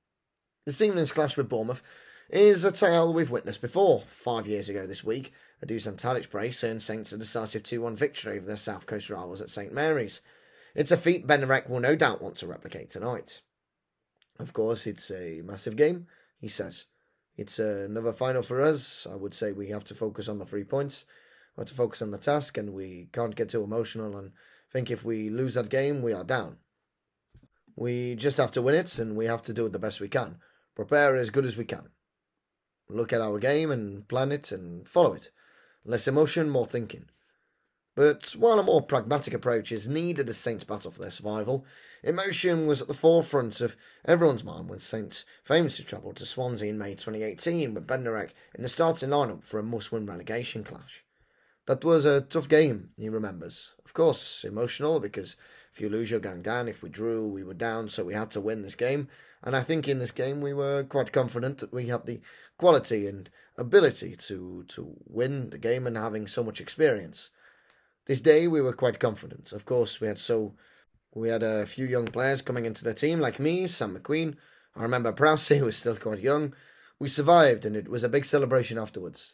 This 0.63 0.79
evening's 0.79 1.11
clash 1.11 1.37
with 1.37 1.49
Bournemouth 1.49 1.81
is 2.29 2.63
a 2.63 2.71
tale 2.71 3.11
we've 3.11 3.31
witnessed 3.31 3.61
before, 3.61 4.03
five 4.07 4.45
years 4.45 4.69
ago 4.69 4.85
this 4.85 5.03
week, 5.03 5.33
A 5.59 5.65
Dusan 5.65 5.95
Tadic 5.95 6.29
brace 6.29 6.63
earned 6.63 6.83
Saints 6.83 7.11
a 7.11 7.17
decisive 7.17 7.63
2 7.63 7.81
1 7.81 7.95
victory 7.95 8.37
over 8.37 8.45
their 8.45 8.57
South 8.57 8.85
Coast 8.85 9.09
rivals 9.09 9.41
at 9.41 9.49
St 9.49 9.73
Mary's. 9.73 10.21
It's 10.75 10.91
a 10.91 10.97
feat 10.97 11.25
Bednarek 11.25 11.67
will 11.67 11.79
no 11.79 11.95
doubt 11.95 12.21
want 12.21 12.35
to 12.37 12.47
replicate 12.47 12.91
tonight. 12.91 13.41
Of 14.37 14.53
course, 14.53 14.85
it's 14.85 15.09
a 15.09 15.41
massive 15.43 15.75
game, 15.75 16.05
he 16.39 16.47
says. 16.47 16.85
It's 17.37 17.57
another 17.57 18.13
final 18.13 18.43
for 18.43 18.61
us. 18.61 19.07
I 19.11 19.15
would 19.15 19.33
say 19.33 19.53
we 19.53 19.69
have 19.69 19.85
to 19.85 19.95
focus 19.95 20.29
on 20.29 20.37
the 20.37 20.45
three 20.45 20.63
points. 20.63 21.05
We 21.57 21.61
have 21.61 21.69
to 21.69 21.73
focus 21.73 22.03
on 22.03 22.11
the 22.11 22.19
task, 22.19 22.55
and 22.59 22.73
we 22.73 23.09
can't 23.11 23.35
get 23.35 23.49
too 23.49 23.63
emotional 23.63 24.15
and 24.15 24.31
think 24.71 24.91
if 24.91 25.03
we 25.03 25.31
lose 25.31 25.55
that 25.55 25.69
game, 25.69 26.03
we 26.03 26.13
are 26.13 26.23
down. 26.23 26.57
We 27.75 28.13
just 28.13 28.37
have 28.37 28.51
to 28.51 28.61
win 28.61 28.75
it, 28.75 28.99
and 28.99 29.15
we 29.15 29.25
have 29.25 29.41
to 29.43 29.53
do 29.53 29.65
it 29.65 29.73
the 29.73 29.79
best 29.79 29.99
we 29.99 30.07
can. 30.07 30.37
Prepare 30.75 31.15
as 31.15 31.29
good 31.29 31.45
as 31.45 31.57
we 31.57 31.65
can. 31.65 31.89
Look 32.89 33.13
at 33.13 33.21
our 33.21 33.39
game 33.39 33.71
and 33.71 34.07
plan 34.07 34.31
it 34.31 34.51
and 34.51 34.87
follow 34.87 35.13
it. 35.13 35.31
Less 35.85 36.07
emotion, 36.07 36.49
more 36.49 36.65
thinking. 36.65 37.05
But 37.95 38.35
while 38.37 38.57
a 38.57 38.63
more 38.63 38.81
pragmatic 38.81 39.33
approach 39.33 39.71
is 39.71 39.87
needed 39.87 40.29
as 40.29 40.37
Saints 40.37 40.63
battle 40.63 40.91
for 40.91 41.01
their 41.01 41.11
survival, 41.11 41.65
emotion 42.03 42.65
was 42.65 42.81
at 42.81 42.87
the 42.87 42.93
forefront 42.93 43.59
of 43.59 43.75
everyone's 44.05 44.45
mind 44.45 44.69
when 44.69 44.79
Saints 44.79 45.25
famously 45.43 45.83
travelled 45.83 46.15
to 46.17 46.25
Swansea 46.25 46.69
in 46.69 46.77
May 46.77 46.95
2018 46.95 47.73
with 47.73 47.87
Bednarek 47.87 48.29
in 48.55 48.63
the 48.63 48.69
starting 48.69 49.09
lineup 49.09 49.43
for 49.43 49.59
a 49.59 49.63
must-win 49.63 50.05
relegation 50.05 50.63
clash. 50.63 51.03
That 51.67 51.83
was 51.83 52.05
a 52.05 52.21
tough 52.21 52.47
game, 52.47 52.91
he 52.97 53.09
remembers. 53.09 53.71
Of 53.85 53.93
course, 53.93 54.45
emotional 54.45 54.99
because 55.01 55.35
if 55.73 55.79
you 55.79 55.89
lose, 55.89 56.11
you're 56.11 56.19
going 56.19 56.41
down. 56.41 56.67
If 56.67 56.83
we 56.83 56.89
drew, 56.89 57.25
we 57.27 57.43
were 57.43 57.53
down, 57.53 57.89
so 57.89 58.03
we 58.03 58.13
had 58.13 58.31
to 58.31 58.41
win 58.41 58.61
this 58.61 58.75
game. 58.75 59.07
And 59.43 59.55
I 59.55 59.63
think 59.63 59.87
in 59.87 59.99
this 59.99 60.11
game 60.11 60.41
we 60.41 60.53
were 60.53 60.83
quite 60.83 61.11
confident 61.11 61.59
that 61.59 61.73
we 61.73 61.87
had 61.87 62.05
the 62.05 62.21
quality 62.57 63.07
and 63.07 63.29
ability 63.57 64.15
to 64.15 64.65
to 64.67 64.95
win 65.07 65.49
the 65.49 65.57
game 65.57 65.87
and 65.87 65.97
having 65.97 66.27
so 66.27 66.43
much 66.43 66.61
experience. 66.61 67.29
This 68.05 68.21
day 68.21 68.47
we 68.47 68.61
were 68.61 68.73
quite 68.73 68.99
confident. 68.99 69.51
Of 69.51 69.65
course, 69.65 70.01
we 70.01 70.07
had 70.07 70.19
so 70.19 70.53
we 71.13 71.29
had 71.29 71.43
a 71.43 71.65
few 71.65 71.85
young 71.85 72.05
players 72.05 72.41
coming 72.41 72.65
into 72.65 72.83
the 72.83 72.93
team, 72.93 73.19
like 73.19 73.39
me, 73.39 73.67
Sam 73.67 73.97
McQueen. 73.97 74.35
I 74.75 74.83
remember 74.83 75.11
Prowse, 75.11 75.47
who 75.59 75.65
was 75.65 75.77
still 75.77 75.95
quite 75.95 76.19
young. 76.19 76.53
We 76.99 77.07
survived, 77.07 77.65
and 77.65 77.75
it 77.75 77.87
was 77.87 78.03
a 78.03 78.09
big 78.09 78.25
celebration 78.25 78.77
afterwards. 78.77 79.33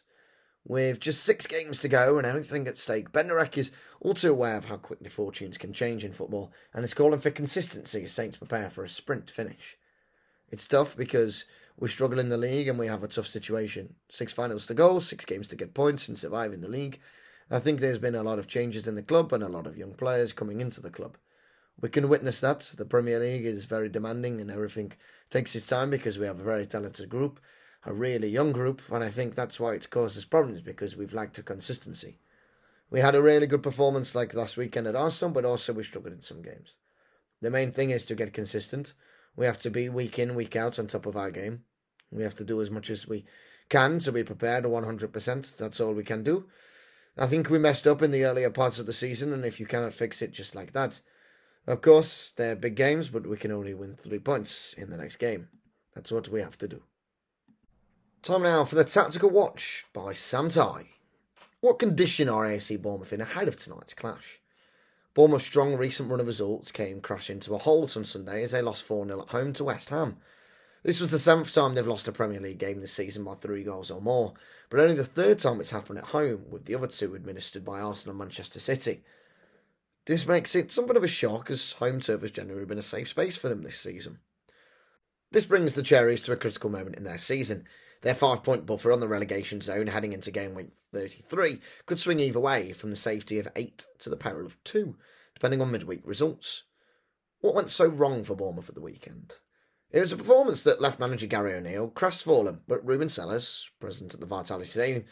With 0.68 1.00
just 1.00 1.24
six 1.24 1.46
games 1.46 1.78
to 1.78 1.88
go 1.88 2.18
and 2.18 2.26
everything 2.26 2.68
at 2.68 2.76
stake, 2.76 3.10
Bednarek 3.10 3.56
is 3.56 3.72
also 4.00 4.30
aware 4.30 4.58
of 4.58 4.66
how 4.66 4.76
quickly 4.76 5.08
fortunes 5.08 5.56
can 5.56 5.72
change 5.72 6.04
in 6.04 6.12
football 6.12 6.52
and 6.74 6.84
is 6.84 6.92
calling 6.92 7.20
for 7.20 7.30
consistency 7.30 8.04
as 8.04 8.12
Saints 8.12 8.36
prepare 8.36 8.68
for 8.68 8.84
a 8.84 8.88
sprint 8.88 9.30
finish. 9.30 9.78
It's 10.50 10.68
tough 10.68 10.94
because 10.94 11.46
we 11.78 11.88
struggle 11.88 12.18
in 12.18 12.28
the 12.28 12.36
league 12.36 12.68
and 12.68 12.78
we 12.78 12.86
have 12.86 13.02
a 13.02 13.08
tough 13.08 13.26
situation. 13.26 13.94
Six 14.10 14.34
finals 14.34 14.66
to 14.66 14.74
go, 14.74 14.98
six 14.98 15.24
games 15.24 15.48
to 15.48 15.56
get 15.56 15.72
points 15.72 16.06
and 16.06 16.18
survive 16.18 16.52
in 16.52 16.60
the 16.60 16.68
league. 16.68 17.00
I 17.50 17.60
think 17.60 17.80
there's 17.80 17.98
been 17.98 18.14
a 18.14 18.22
lot 18.22 18.38
of 18.38 18.46
changes 18.46 18.86
in 18.86 18.94
the 18.94 19.02
club 19.02 19.32
and 19.32 19.42
a 19.42 19.48
lot 19.48 19.66
of 19.66 19.78
young 19.78 19.94
players 19.94 20.34
coming 20.34 20.60
into 20.60 20.82
the 20.82 20.90
club. 20.90 21.16
We 21.80 21.88
can 21.88 22.10
witness 22.10 22.40
that. 22.40 22.74
The 22.76 22.84
Premier 22.84 23.20
League 23.20 23.46
is 23.46 23.64
very 23.64 23.88
demanding 23.88 24.38
and 24.38 24.50
everything 24.50 24.92
takes 25.30 25.56
its 25.56 25.66
time 25.66 25.88
because 25.88 26.18
we 26.18 26.26
have 26.26 26.40
a 26.40 26.44
very 26.44 26.66
talented 26.66 27.08
group, 27.08 27.40
a 27.84 27.92
really 27.92 28.28
young 28.28 28.52
group, 28.52 28.82
and 28.90 29.02
I 29.02 29.08
think 29.08 29.34
that's 29.34 29.60
why 29.60 29.72
it's 29.72 29.86
caused 29.86 30.18
us 30.18 30.24
problems 30.24 30.62
because 30.62 30.96
we've 30.96 31.14
lacked 31.14 31.38
a 31.38 31.42
consistency. 31.42 32.18
We 32.90 33.00
had 33.00 33.14
a 33.14 33.22
really 33.22 33.46
good 33.46 33.62
performance 33.62 34.14
like 34.14 34.34
last 34.34 34.56
weekend 34.56 34.86
at 34.86 34.96
Arsenal, 34.96 35.32
but 35.32 35.44
also 35.44 35.72
we 35.72 35.84
struggled 35.84 36.14
in 36.14 36.22
some 36.22 36.42
games. 36.42 36.74
The 37.40 37.50
main 37.50 37.72
thing 37.72 37.90
is 37.90 38.04
to 38.06 38.14
get 38.14 38.32
consistent 38.32 38.94
we 39.38 39.46
have 39.46 39.58
to 39.60 39.70
be 39.70 39.88
week 39.88 40.18
in, 40.18 40.34
week 40.34 40.56
out 40.56 40.80
on 40.80 40.88
top 40.88 41.06
of 41.06 41.16
our 41.16 41.30
game. 41.30 41.62
We 42.10 42.24
have 42.24 42.34
to 42.36 42.44
do 42.44 42.60
as 42.60 42.72
much 42.72 42.90
as 42.90 43.06
we 43.06 43.24
can 43.68 44.00
to 44.00 44.10
be 44.10 44.24
prepared 44.24 44.64
100%. 44.64 45.56
That's 45.56 45.80
all 45.80 45.92
we 45.92 46.02
can 46.02 46.24
do. 46.24 46.46
I 47.16 47.28
think 47.28 47.48
we 47.48 47.60
messed 47.60 47.86
up 47.86 48.02
in 48.02 48.10
the 48.10 48.24
earlier 48.24 48.50
parts 48.50 48.80
of 48.80 48.86
the 48.86 48.92
season, 48.92 49.32
and 49.32 49.44
if 49.44 49.60
you 49.60 49.66
cannot 49.66 49.94
fix 49.94 50.22
it 50.22 50.32
just 50.32 50.56
like 50.56 50.72
that, 50.72 51.00
of 51.68 51.82
course, 51.82 52.32
they're 52.36 52.56
big 52.56 52.74
games, 52.74 53.10
but 53.10 53.28
we 53.28 53.36
can 53.36 53.52
only 53.52 53.74
win 53.74 53.94
three 53.94 54.18
points 54.18 54.74
in 54.76 54.90
the 54.90 54.96
next 54.96 55.18
game. 55.18 55.48
That's 55.94 56.10
what 56.10 56.28
we 56.28 56.40
have 56.40 56.58
to 56.58 56.66
do. 56.66 56.82
Time 58.22 58.42
now 58.42 58.64
for 58.64 58.74
the 58.74 58.84
Tactical 58.84 59.30
Watch 59.30 59.86
by 59.92 60.12
Sam 60.12 60.48
Tighe. 60.48 60.88
What 61.60 61.78
condition 61.78 62.28
are 62.28 62.44
AFC 62.44 62.80
Bournemouth 62.80 63.12
in 63.12 63.20
ahead 63.20 63.46
of 63.46 63.56
tonight's 63.56 63.94
clash? 63.94 64.40
Bournemouth's 65.14 65.46
strong 65.46 65.76
recent 65.76 66.10
run 66.10 66.20
of 66.20 66.26
results 66.26 66.72
came 66.72 67.00
crashing 67.00 67.38
to 67.40 67.54
a 67.54 67.58
halt 67.58 67.96
on 67.96 68.04
Sunday 68.04 68.42
as 68.42 68.50
they 68.50 68.60
lost 68.60 68.82
4 68.82 69.06
0 69.06 69.22
at 69.22 69.28
home 69.28 69.52
to 69.54 69.64
West 69.64 69.90
Ham. 69.90 70.16
This 70.82 71.00
was 71.00 71.12
the 71.12 71.18
seventh 71.18 71.54
time 71.54 71.74
they've 71.74 71.86
lost 71.86 72.08
a 72.08 72.12
Premier 72.12 72.40
League 72.40 72.58
game 72.58 72.80
this 72.80 72.92
season 72.92 73.22
by 73.22 73.34
three 73.34 73.62
goals 73.62 73.90
or 73.90 74.00
more, 74.00 74.34
but 74.68 74.80
only 74.80 74.94
the 74.94 75.04
third 75.04 75.38
time 75.38 75.60
it's 75.60 75.70
happened 75.70 75.98
at 75.98 76.06
home, 76.06 76.46
with 76.50 76.64
the 76.64 76.74
other 76.74 76.88
two 76.88 77.14
administered 77.14 77.64
by 77.64 77.80
Arsenal 77.80 78.12
and 78.12 78.18
Manchester 78.18 78.58
City. 78.58 79.04
This 80.06 80.26
makes 80.26 80.56
it 80.56 80.72
somewhat 80.72 80.96
of 80.96 81.04
a 81.04 81.08
shock 81.08 81.50
as 81.50 81.74
home 81.74 82.00
turf 82.00 82.22
has 82.22 82.32
generally 82.32 82.64
been 82.64 82.78
a 82.78 82.82
safe 82.82 83.08
space 83.08 83.36
for 83.36 83.48
them 83.48 83.62
this 83.62 83.78
season. 83.78 84.18
This 85.30 85.44
brings 85.44 85.74
the 85.74 85.82
Cherries 85.82 86.22
to 86.22 86.32
a 86.32 86.36
critical 86.36 86.70
moment 86.70 86.96
in 86.96 87.04
their 87.04 87.18
season. 87.18 87.66
Their 88.02 88.14
five 88.14 88.42
point 88.42 88.66
buffer 88.66 88.92
on 88.92 89.00
the 89.00 89.08
relegation 89.08 89.60
zone 89.60 89.88
heading 89.88 90.12
into 90.12 90.30
game 90.30 90.54
week 90.54 90.70
33 90.92 91.60
could 91.86 91.98
swing 91.98 92.20
either 92.20 92.40
way 92.40 92.72
from 92.72 92.90
the 92.90 92.96
safety 92.96 93.38
of 93.38 93.48
8 93.56 93.86
to 93.98 94.10
the 94.10 94.16
peril 94.16 94.46
of 94.46 94.62
2, 94.64 94.96
depending 95.34 95.60
on 95.60 95.70
midweek 95.70 96.02
results. 96.04 96.64
What 97.40 97.54
went 97.54 97.70
so 97.70 97.86
wrong 97.86 98.24
for 98.24 98.34
Bournemouth 98.34 98.68
at 98.68 98.74
the 98.74 98.80
weekend? 98.80 99.34
It 99.90 100.00
was 100.00 100.12
a 100.12 100.16
performance 100.16 100.62
that 100.62 100.80
left 100.80 100.98
manager 100.98 101.26
Gary 101.26 101.54
O'Neill 101.54 101.88
crestfallen, 101.88 102.60
but 102.68 102.86
Ruben 102.86 103.08
Sellés, 103.08 103.68
present 103.80 104.12
at 104.12 104.20
the 104.20 104.26
Vitality 104.26 104.68
Stadium, 104.68 105.04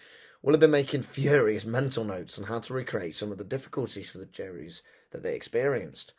will 0.42 0.52
have 0.52 0.60
been 0.60 0.70
making 0.70 1.02
furious 1.02 1.64
mental 1.64 2.04
notes 2.04 2.38
on 2.38 2.44
how 2.44 2.58
to 2.60 2.74
recreate 2.74 3.14
some 3.14 3.32
of 3.32 3.38
the 3.38 3.44
difficulties 3.44 4.10
for 4.10 4.18
the 4.18 4.26
Cherries 4.26 4.82
that 5.12 5.22
they 5.22 5.34
experienced. 5.34 6.12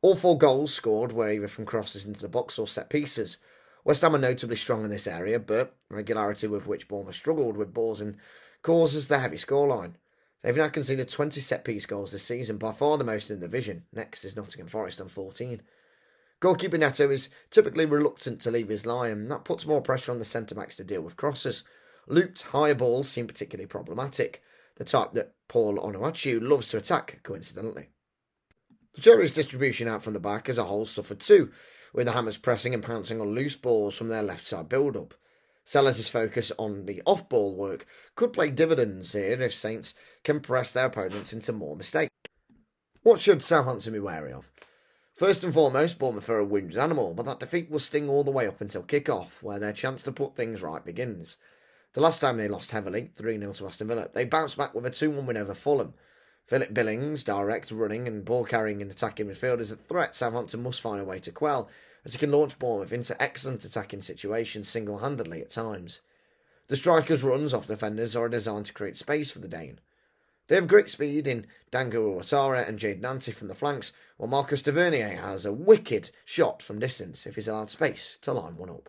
All 0.00 0.14
four 0.14 0.38
goals 0.38 0.72
scored 0.72 1.12
were 1.12 1.30
either 1.30 1.48
from 1.48 1.66
crosses 1.66 2.04
into 2.04 2.20
the 2.20 2.28
box 2.28 2.58
or 2.58 2.66
set 2.66 2.88
pieces, 2.88 3.38
West 3.84 4.02
Ham 4.02 4.14
are 4.14 4.18
notably 4.18 4.56
strong 4.56 4.84
in 4.84 4.90
this 4.90 5.06
area, 5.06 5.38
but 5.38 5.76
regularity 5.90 6.46
with 6.46 6.66
which 6.66 6.88
Bournemouth 6.88 7.14
struggled 7.14 7.56
with 7.56 7.74
balls 7.74 8.00
and 8.00 8.16
causes 8.62 9.08
the 9.08 9.18
heavy 9.18 9.36
scoreline. 9.36 9.94
They've 10.42 10.56
now 10.56 10.68
conceded 10.68 11.08
20 11.08 11.40
set 11.40 11.64
piece 11.64 11.86
goals 11.86 12.12
this 12.12 12.22
season, 12.22 12.58
by 12.58 12.72
far 12.72 12.96
the 12.96 13.04
most 13.04 13.30
in 13.30 13.40
the 13.40 13.46
division. 13.46 13.84
Next 13.92 14.24
is 14.24 14.36
Nottingham 14.36 14.68
Forest 14.68 15.00
on 15.00 15.08
14. 15.08 15.62
Goalkeeper 16.40 16.78
Neto 16.78 17.10
is 17.10 17.30
typically 17.50 17.86
reluctant 17.86 18.40
to 18.42 18.50
leave 18.50 18.68
his 18.68 18.86
line, 18.86 19.12
and 19.12 19.30
that 19.30 19.44
puts 19.44 19.66
more 19.66 19.82
pressure 19.82 20.12
on 20.12 20.20
the 20.20 20.24
centre 20.24 20.54
backs 20.54 20.76
to 20.76 20.84
deal 20.84 21.00
with 21.00 21.16
crosses. 21.16 21.64
Looped 22.06 22.42
higher 22.42 22.74
balls 22.74 23.08
seem 23.08 23.26
particularly 23.26 23.66
problematic, 23.66 24.42
the 24.76 24.84
type 24.84 25.12
that 25.12 25.34
Paul 25.48 25.76
Onuachu 25.76 26.40
loves 26.40 26.68
to 26.68 26.76
attack, 26.76 27.20
coincidentally. 27.24 27.88
The 28.94 29.00
Cherries' 29.00 29.32
distribution 29.32 29.88
out 29.88 30.02
from 30.02 30.14
the 30.14 30.20
back 30.20 30.48
as 30.48 30.58
a 30.58 30.64
whole 30.64 30.86
suffered 30.86 31.20
too, 31.20 31.50
with 31.92 32.06
the 32.06 32.12
Hammers 32.12 32.36
pressing 32.36 32.74
and 32.74 32.82
pouncing 32.82 33.20
on 33.20 33.34
loose 33.34 33.56
balls 33.56 33.96
from 33.96 34.08
their 34.08 34.22
left 34.22 34.44
side 34.44 34.68
build 34.68 34.96
up. 34.96 35.14
Sellés' 35.64 36.08
focus 36.08 36.50
on 36.58 36.86
the 36.86 37.02
off 37.04 37.28
ball 37.28 37.54
work 37.54 37.86
could 38.14 38.32
play 38.32 38.50
dividends 38.50 39.12
here 39.12 39.40
if 39.42 39.54
Saints 39.54 39.94
can 40.24 40.40
press 40.40 40.72
their 40.72 40.86
opponents 40.86 41.32
into 41.32 41.52
more 41.52 41.76
mistakes. 41.76 42.14
What 43.02 43.20
should 43.20 43.42
Southampton 43.42 43.92
be 43.92 43.98
wary 43.98 44.32
of? 44.32 44.50
First 45.12 45.42
and 45.42 45.52
foremost, 45.52 45.98
Bournemouth 45.98 46.30
are 46.30 46.38
a 46.38 46.44
wounded 46.44 46.78
animal, 46.78 47.12
but 47.12 47.26
that 47.26 47.40
defeat 47.40 47.70
will 47.70 47.80
sting 47.80 48.08
all 48.08 48.22
the 48.22 48.30
way 48.30 48.46
up 48.46 48.60
until 48.60 48.82
kick-off, 48.82 49.42
where 49.42 49.58
their 49.58 49.72
chance 49.72 50.02
to 50.04 50.12
put 50.12 50.36
things 50.36 50.62
right 50.62 50.84
begins. 50.84 51.36
The 51.94 52.00
last 52.00 52.20
time 52.20 52.36
they 52.36 52.48
lost 52.48 52.70
heavily, 52.70 53.10
3 53.16 53.38
0 53.38 53.52
to 53.54 53.66
Aston 53.66 53.88
Villa, 53.88 54.08
they 54.14 54.24
bounced 54.24 54.56
back 54.56 54.74
with 54.74 54.86
a 54.86 54.90
2 54.90 55.10
1 55.10 55.26
win 55.26 55.36
over 55.36 55.54
Fulham. 55.54 55.94
Philip 56.48 56.72
Billings, 56.72 57.24
direct, 57.24 57.70
running 57.70 58.08
and 58.08 58.24
ball 58.24 58.42
carrying 58.42 58.80
and 58.80 58.90
attacking 58.90 59.26
midfield 59.26 59.60
is 59.60 59.70
a 59.70 59.76
threat 59.76 60.16
Southampton 60.16 60.62
must 60.62 60.80
find 60.80 60.98
a 60.98 61.04
way 61.04 61.20
to 61.20 61.30
quell, 61.30 61.68
as 62.06 62.14
he 62.14 62.18
can 62.18 62.32
launch 62.32 62.58
Bournemouth 62.58 62.90
into 62.90 63.22
excellent 63.22 63.66
attacking 63.66 64.00
situations 64.00 64.66
single 64.66 64.98
handedly 64.98 65.42
at 65.42 65.50
times. 65.50 66.00
The 66.68 66.76
striker's 66.76 67.22
runs 67.22 67.52
off 67.52 67.66
defenders 67.66 68.16
are 68.16 68.30
designed 68.30 68.64
to 68.64 68.72
create 68.72 68.96
space 68.96 69.30
for 69.30 69.40
the 69.40 69.48
Dane. 69.48 69.78
They 70.46 70.54
have 70.54 70.68
great 70.68 70.88
speed 70.88 71.26
in 71.26 71.46
Dango 71.70 72.14
Ouattara 72.14 72.66
and 72.66 72.78
Jaidon 72.78 73.04
Anthony 73.04 73.34
from 73.34 73.48
the 73.48 73.54
flanks, 73.54 73.92
while 74.16 74.30
Marcus 74.30 74.62
Tavernier 74.62 75.16
has 75.16 75.44
a 75.44 75.52
wicked 75.52 76.10
shot 76.24 76.62
from 76.62 76.78
distance 76.78 77.26
if 77.26 77.34
he's 77.34 77.48
allowed 77.48 77.68
space 77.68 78.16
to 78.22 78.32
line 78.32 78.56
one 78.56 78.70
up. 78.70 78.88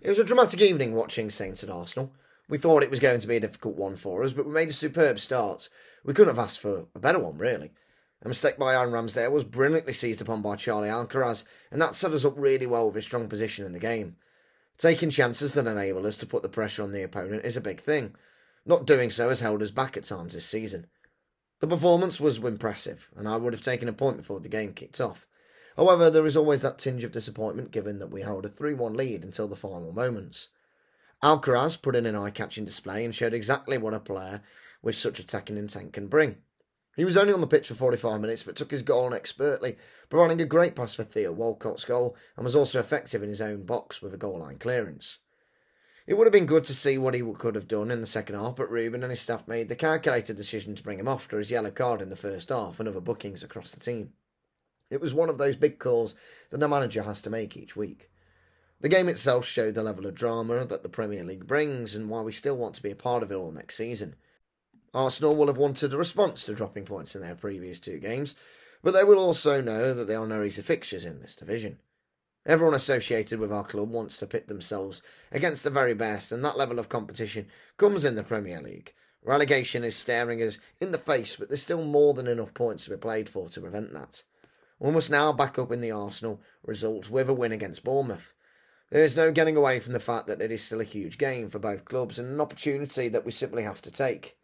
It 0.00 0.08
was 0.08 0.20
a 0.20 0.24
dramatic 0.24 0.62
evening 0.62 0.94
watching 0.94 1.28
Saints 1.28 1.64
at 1.64 1.70
Arsenal. 1.70 2.12
We 2.52 2.58
thought 2.58 2.82
it 2.82 2.90
was 2.90 3.00
going 3.00 3.18
to 3.18 3.26
be 3.26 3.36
a 3.36 3.40
difficult 3.40 3.76
one 3.76 3.96
for 3.96 4.22
us, 4.22 4.34
but 4.34 4.44
we 4.44 4.52
made 4.52 4.68
a 4.68 4.74
superb 4.74 5.18
start. 5.18 5.70
We 6.04 6.12
couldn't 6.12 6.36
have 6.36 6.44
asked 6.44 6.60
for 6.60 6.86
a 6.94 6.98
better 6.98 7.18
one, 7.18 7.38
really. 7.38 7.70
A 8.20 8.28
mistake 8.28 8.58
by 8.58 8.74
Aaron 8.74 8.92
Ramsdale 8.92 9.32
was 9.32 9.42
brilliantly 9.42 9.94
seized 9.94 10.20
upon 10.20 10.42
by 10.42 10.56
Charlie 10.56 10.90
Alcaraz, 10.90 11.44
and 11.70 11.80
that 11.80 11.94
set 11.94 12.12
us 12.12 12.26
up 12.26 12.34
really 12.36 12.66
well 12.66 12.88
with 12.88 12.98
a 12.98 13.00
strong 13.00 13.26
position 13.26 13.64
in 13.64 13.72
the 13.72 13.78
game. 13.78 14.16
Taking 14.76 15.08
chances 15.08 15.54
that 15.54 15.66
enable 15.66 16.06
us 16.06 16.18
to 16.18 16.26
put 16.26 16.42
the 16.42 16.50
pressure 16.50 16.82
on 16.82 16.92
the 16.92 17.02
opponent 17.02 17.46
is 17.46 17.56
a 17.56 17.62
big 17.62 17.80
thing. 17.80 18.16
Not 18.66 18.84
doing 18.84 19.08
so 19.08 19.30
has 19.30 19.40
held 19.40 19.62
us 19.62 19.70
back 19.70 19.96
at 19.96 20.04
times 20.04 20.34
this 20.34 20.44
season. 20.44 20.88
The 21.60 21.66
performance 21.66 22.20
was 22.20 22.36
impressive, 22.36 23.08
and 23.16 23.26
I 23.26 23.36
would 23.36 23.54
have 23.54 23.62
taken 23.62 23.88
a 23.88 23.94
point 23.94 24.18
before 24.18 24.40
the 24.40 24.50
game 24.50 24.74
kicked 24.74 25.00
off. 25.00 25.26
However, 25.74 26.10
there 26.10 26.26
is 26.26 26.36
always 26.36 26.60
that 26.60 26.78
tinge 26.78 27.02
of 27.02 27.12
disappointment 27.12 27.70
given 27.70 27.98
that 28.00 28.10
we 28.10 28.20
held 28.20 28.44
a 28.44 28.50
3 28.50 28.74
1 28.74 28.92
lead 28.92 29.24
until 29.24 29.48
the 29.48 29.56
final 29.56 29.94
moments. 29.94 30.48
Alcaraz 31.22 31.80
put 31.80 31.94
in 31.94 32.06
an 32.06 32.16
eye 32.16 32.30
catching 32.30 32.64
display 32.64 33.04
and 33.04 33.14
showed 33.14 33.32
exactly 33.32 33.78
what 33.78 33.94
a 33.94 34.00
player 34.00 34.42
with 34.82 34.96
such 34.96 35.20
attacking 35.20 35.56
intent 35.56 35.92
can 35.92 36.08
bring. 36.08 36.36
He 36.96 37.04
was 37.04 37.16
only 37.16 37.32
on 37.32 37.40
the 37.40 37.46
pitch 37.46 37.68
for 37.68 37.74
45 37.74 38.20
minutes 38.20 38.42
but 38.42 38.56
took 38.56 38.70
his 38.70 38.82
goal 38.82 39.06
on 39.06 39.14
expertly, 39.14 39.76
providing 40.10 40.40
a 40.40 40.44
great 40.44 40.74
pass 40.74 40.94
for 40.94 41.04
Theo 41.04 41.32
Walcott's 41.32 41.84
goal 41.84 42.16
and 42.36 42.44
was 42.44 42.56
also 42.56 42.80
effective 42.80 43.22
in 43.22 43.28
his 43.28 43.40
own 43.40 43.64
box 43.64 44.02
with 44.02 44.12
a 44.12 44.18
goal 44.18 44.40
line 44.40 44.58
clearance. 44.58 45.18
It 46.06 46.14
would 46.14 46.26
have 46.26 46.32
been 46.32 46.46
good 46.46 46.64
to 46.64 46.74
see 46.74 46.98
what 46.98 47.14
he 47.14 47.22
could 47.38 47.54
have 47.54 47.68
done 47.68 47.92
in 47.92 48.00
the 48.00 48.06
second 48.06 48.34
half, 48.34 48.56
but 48.56 48.68
Ruben 48.68 49.04
and 49.04 49.10
his 49.10 49.20
staff 49.20 49.46
made 49.46 49.68
the 49.68 49.76
calculated 49.76 50.36
decision 50.36 50.74
to 50.74 50.82
bring 50.82 50.98
him 50.98 51.06
off 51.06 51.26
for 51.26 51.38
his 51.38 51.50
yellow 51.50 51.70
card 51.70 52.02
in 52.02 52.10
the 52.10 52.16
first 52.16 52.48
half 52.48 52.80
and 52.80 52.88
other 52.88 53.00
bookings 53.00 53.44
across 53.44 53.70
the 53.70 53.80
team. 53.80 54.12
It 54.90 55.00
was 55.00 55.14
one 55.14 55.28
of 55.28 55.38
those 55.38 55.56
big 55.56 55.78
calls 55.78 56.16
that 56.50 56.62
a 56.62 56.68
manager 56.68 57.04
has 57.04 57.22
to 57.22 57.30
make 57.30 57.56
each 57.56 57.76
week. 57.76 58.10
The 58.82 58.88
game 58.88 59.08
itself 59.08 59.46
showed 59.46 59.76
the 59.76 59.82
level 59.84 60.06
of 60.06 60.16
drama 60.16 60.64
that 60.64 60.82
the 60.82 60.88
Premier 60.88 61.22
League 61.22 61.46
brings 61.46 61.94
and 61.94 62.10
why 62.10 62.20
we 62.22 62.32
still 62.32 62.56
want 62.56 62.74
to 62.74 62.82
be 62.82 62.90
a 62.90 62.96
part 62.96 63.22
of 63.22 63.30
it 63.30 63.36
all 63.36 63.52
next 63.52 63.76
season. 63.76 64.16
Arsenal 64.92 65.36
will 65.36 65.46
have 65.46 65.56
wanted 65.56 65.94
a 65.94 65.96
response 65.96 66.44
to 66.44 66.54
dropping 66.54 66.84
points 66.84 67.14
in 67.14 67.22
their 67.22 67.36
previous 67.36 67.78
two 67.78 68.00
games, 68.00 68.34
but 68.82 68.92
they 68.92 69.04
will 69.04 69.20
also 69.20 69.62
know 69.62 69.94
that 69.94 70.08
there 70.08 70.18
are 70.18 70.26
no 70.26 70.42
easy 70.42 70.62
fixtures 70.62 71.04
in 71.04 71.20
this 71.20 71.36
division. 71.36 71.78
Everyone 72.44 72.74
associated 72.74 73.38
with 73.38 73.52
our 73.52 73.62
club 73.62 73.88
wants 73.88 74.16
to 74.16 74.26
pit 74.26 74.48
themselves 74.48 75.00
against 75.30 75.62
the 75.62 75.70
very 75.70 75.94
best, 75.94 76.32
and 76.32 76.44
that 76.44 76.58
level 76.58 76.80
of 76.80 76.88
competition 76.88 77.46
comes 77.76 78.04
in 78.04 78.16
the 78.16 78.24
Premier 78.24 78.60
League. 78.60 78.94
Relegation 79.22 79.84
is 79.84 79.94
staring 79.94 80.42
us 80.42 80.58
in 80.80 80.90
the 80.90 80.98
face, 80.98 81.36
but 81.36 81.46
there's 81.46 81.62
still 81.62 81.84
more 81.84 82.14
than 82.14 82.26
enough 82.26 82.52
points 82.52 82.86
to 82.86 82.90
be 82.90 82.96
played 82.96 83.28
for 83.28 83.48
to 83.50 83.60
prevent 83.60 83.92
that. 83.92 84.24
We 84.80 84.90
must 84.90 85.08
now 85.08 85.32
back 85.32 85.56
up 85.56 85.70
in 85.70 85.80
the 85.80 85.92
Arsenal 85.92 86.40
result 86.64 87.08
with 87.10 87.28
a 87.30 87.32
win 87.32 87.52
against 87.52 87.84
Bournemouth. 87.84 88.34
There 88.92 89.04
is 89.04 89.16
no 89.16 89.32
getting 89.32 89.56
away 89.56 89.80
from 89.80 89.94
the 89.94 90.00
fact 90.00 90.26
that 90.26 90.42
it 90.42 90.50
is 90.50 90.62
still 90.62 90.82
a 90.82 90.84
huge 90.84 91.16
game 91.16 91.48
for 91.48 91.58
both 91.58 91.86
clubs 91.86 92.18
and 92.18 92.28
an 92.28 92.42
opportunity 92.42 93.08
that 93.08 93.24
we 93.24 93.30
simply 93.30 93.62
have 93.62 93.80
to 93.82 93.90
take. 93.90 94.36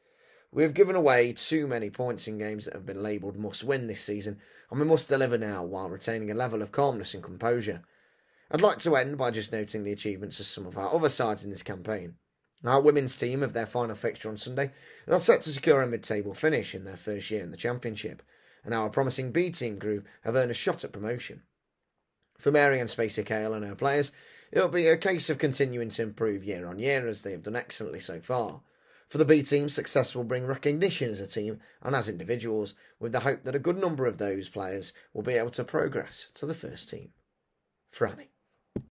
We 0.51 0.63
have 0.63 0.73
given 0.73 0.97
away 0.97 1.35
too 1.35 1.67
many 1.67 1.91
points 1.91 2.27
in 2.27 2.39
games 2.39 2.65
that 2.65 2.73
have 2.73 2.87
been 2.87 3.03
labelled 3.03 3.37
must 3.37 3.63
win 3.63 3.89
this 3.89 4.03
season, 4.03 4.39
and 4.71 4.81
we 4.81 4.87
must 4.87 5.11
deliver 5.11 5.37
now 5.37 5.65
while 5.65 5.91
retaining 5.91 6.31
a 6.31 6.35
level 6.35 6.63
of 6.63 6.73
calmness 6.73 7.13
and 7.13 7.23
composure. 7.23 7.83
I'd 8.51 8.63
like 8.63 8.79
to 8.79 8.97
end 8.97 9.19
by 9.19 9.33
just 9.33 9.53
noting 9.53 9.85
the 9.85 9.93
achievements 9.93 10.41
of 10.41 10.47
some 10.47 10.65
of 10.65 10.79
our 10.79 10.95
other 10.95 11.11
sides 11.11 11.45
in 11.45 11.51
this 11.51 11.63
campaign. 11.63 12.15
Our 12.65 12.81
women's 12.81 13.17
team 13.17 13.43
have 13.43 13.53
their 13.53 13.67
final 13.67 13.97
fixture 13.97 14.31
on 14.31 14.39
Sunday 14.39 14.73
and 15.05 15.15
are 15.15 15.21
set 15.21 15.43
to 15.43 15.53
secure 15.53 15.83
a 15.83 15.87
mid 15.87 16.05
table 16.05 16.33
finish 16.33 16.75
in 16.75 16.85
their 16.85 16.97
first 16.97 17.31
year 17.31 17.43
in 17.43 17.51
the 17.51 17.59
Championship, 17.59 18.23
and 18.65 18.73
our 18.73 18.89
promising 18.89 19.31
B 19.31 19.51
team 19.51 19.77
group 19.77 20.07
have 20.23 20.37
earned 20.37 20.53
a 20.53 20.55
shot 20.55 20.85
at 20.85 20.93
promotion. 20.93 21.43
For 22.39 22.51
Marieanne 22.51 22.89
Spacey 22.89 23.27
Cale 23.27 23.53
and 23.53 23.67
her 23.67 23.75
players, 23.75 24.13
it'll 24.53 24.69
be 24.69 24.87
a 24.87 24.97
case 24.97 25.31
of 25.31 25.39
continuing 25.39 25.91
to 25.91 26.03
improve 26.03 26.45
year 26.45 26.67
on 26.67 26.79
year 26.79 27.07
as 27.07 27.23
they 27.23 27.33
have 27.33 27.43
done 27.43 27.57
excellently 27.57 28.01
so 28.01 28.21
far. 28.21 28.63
For 29.09 29.19
the 29.19 29.25
B 29.25 29.43
team, 29.43 29.69
success 29.69 30.15
will 30.15 30.25
bring 30.25 30.47
recognition 30.47 31.11
as 31.11 31.21
a 31.21 31.27
team 31.27 31.61
and 31.83 31.97
as 31.97 32.09
individuals, 32.09 32.75
with 33.01 33.13
the 33.13 33.21
hope 33.21 33.45
that 33.45 33.55
a 33.55 33.61
good 33.61 33.79
number 33.79 34.07
of 34.07 34.19
those 34.19 34.49
players 34.49 34.93
will 35.15 35.23
be 35.23 35.35
able 35.35 35.51
to 35.51 35.65
progress 35.65 36.29
to 36.35 36.45
the 36.45 36.55
first 36.55 36.91
team. 36.91 37.13
Franny. 37.93 38.29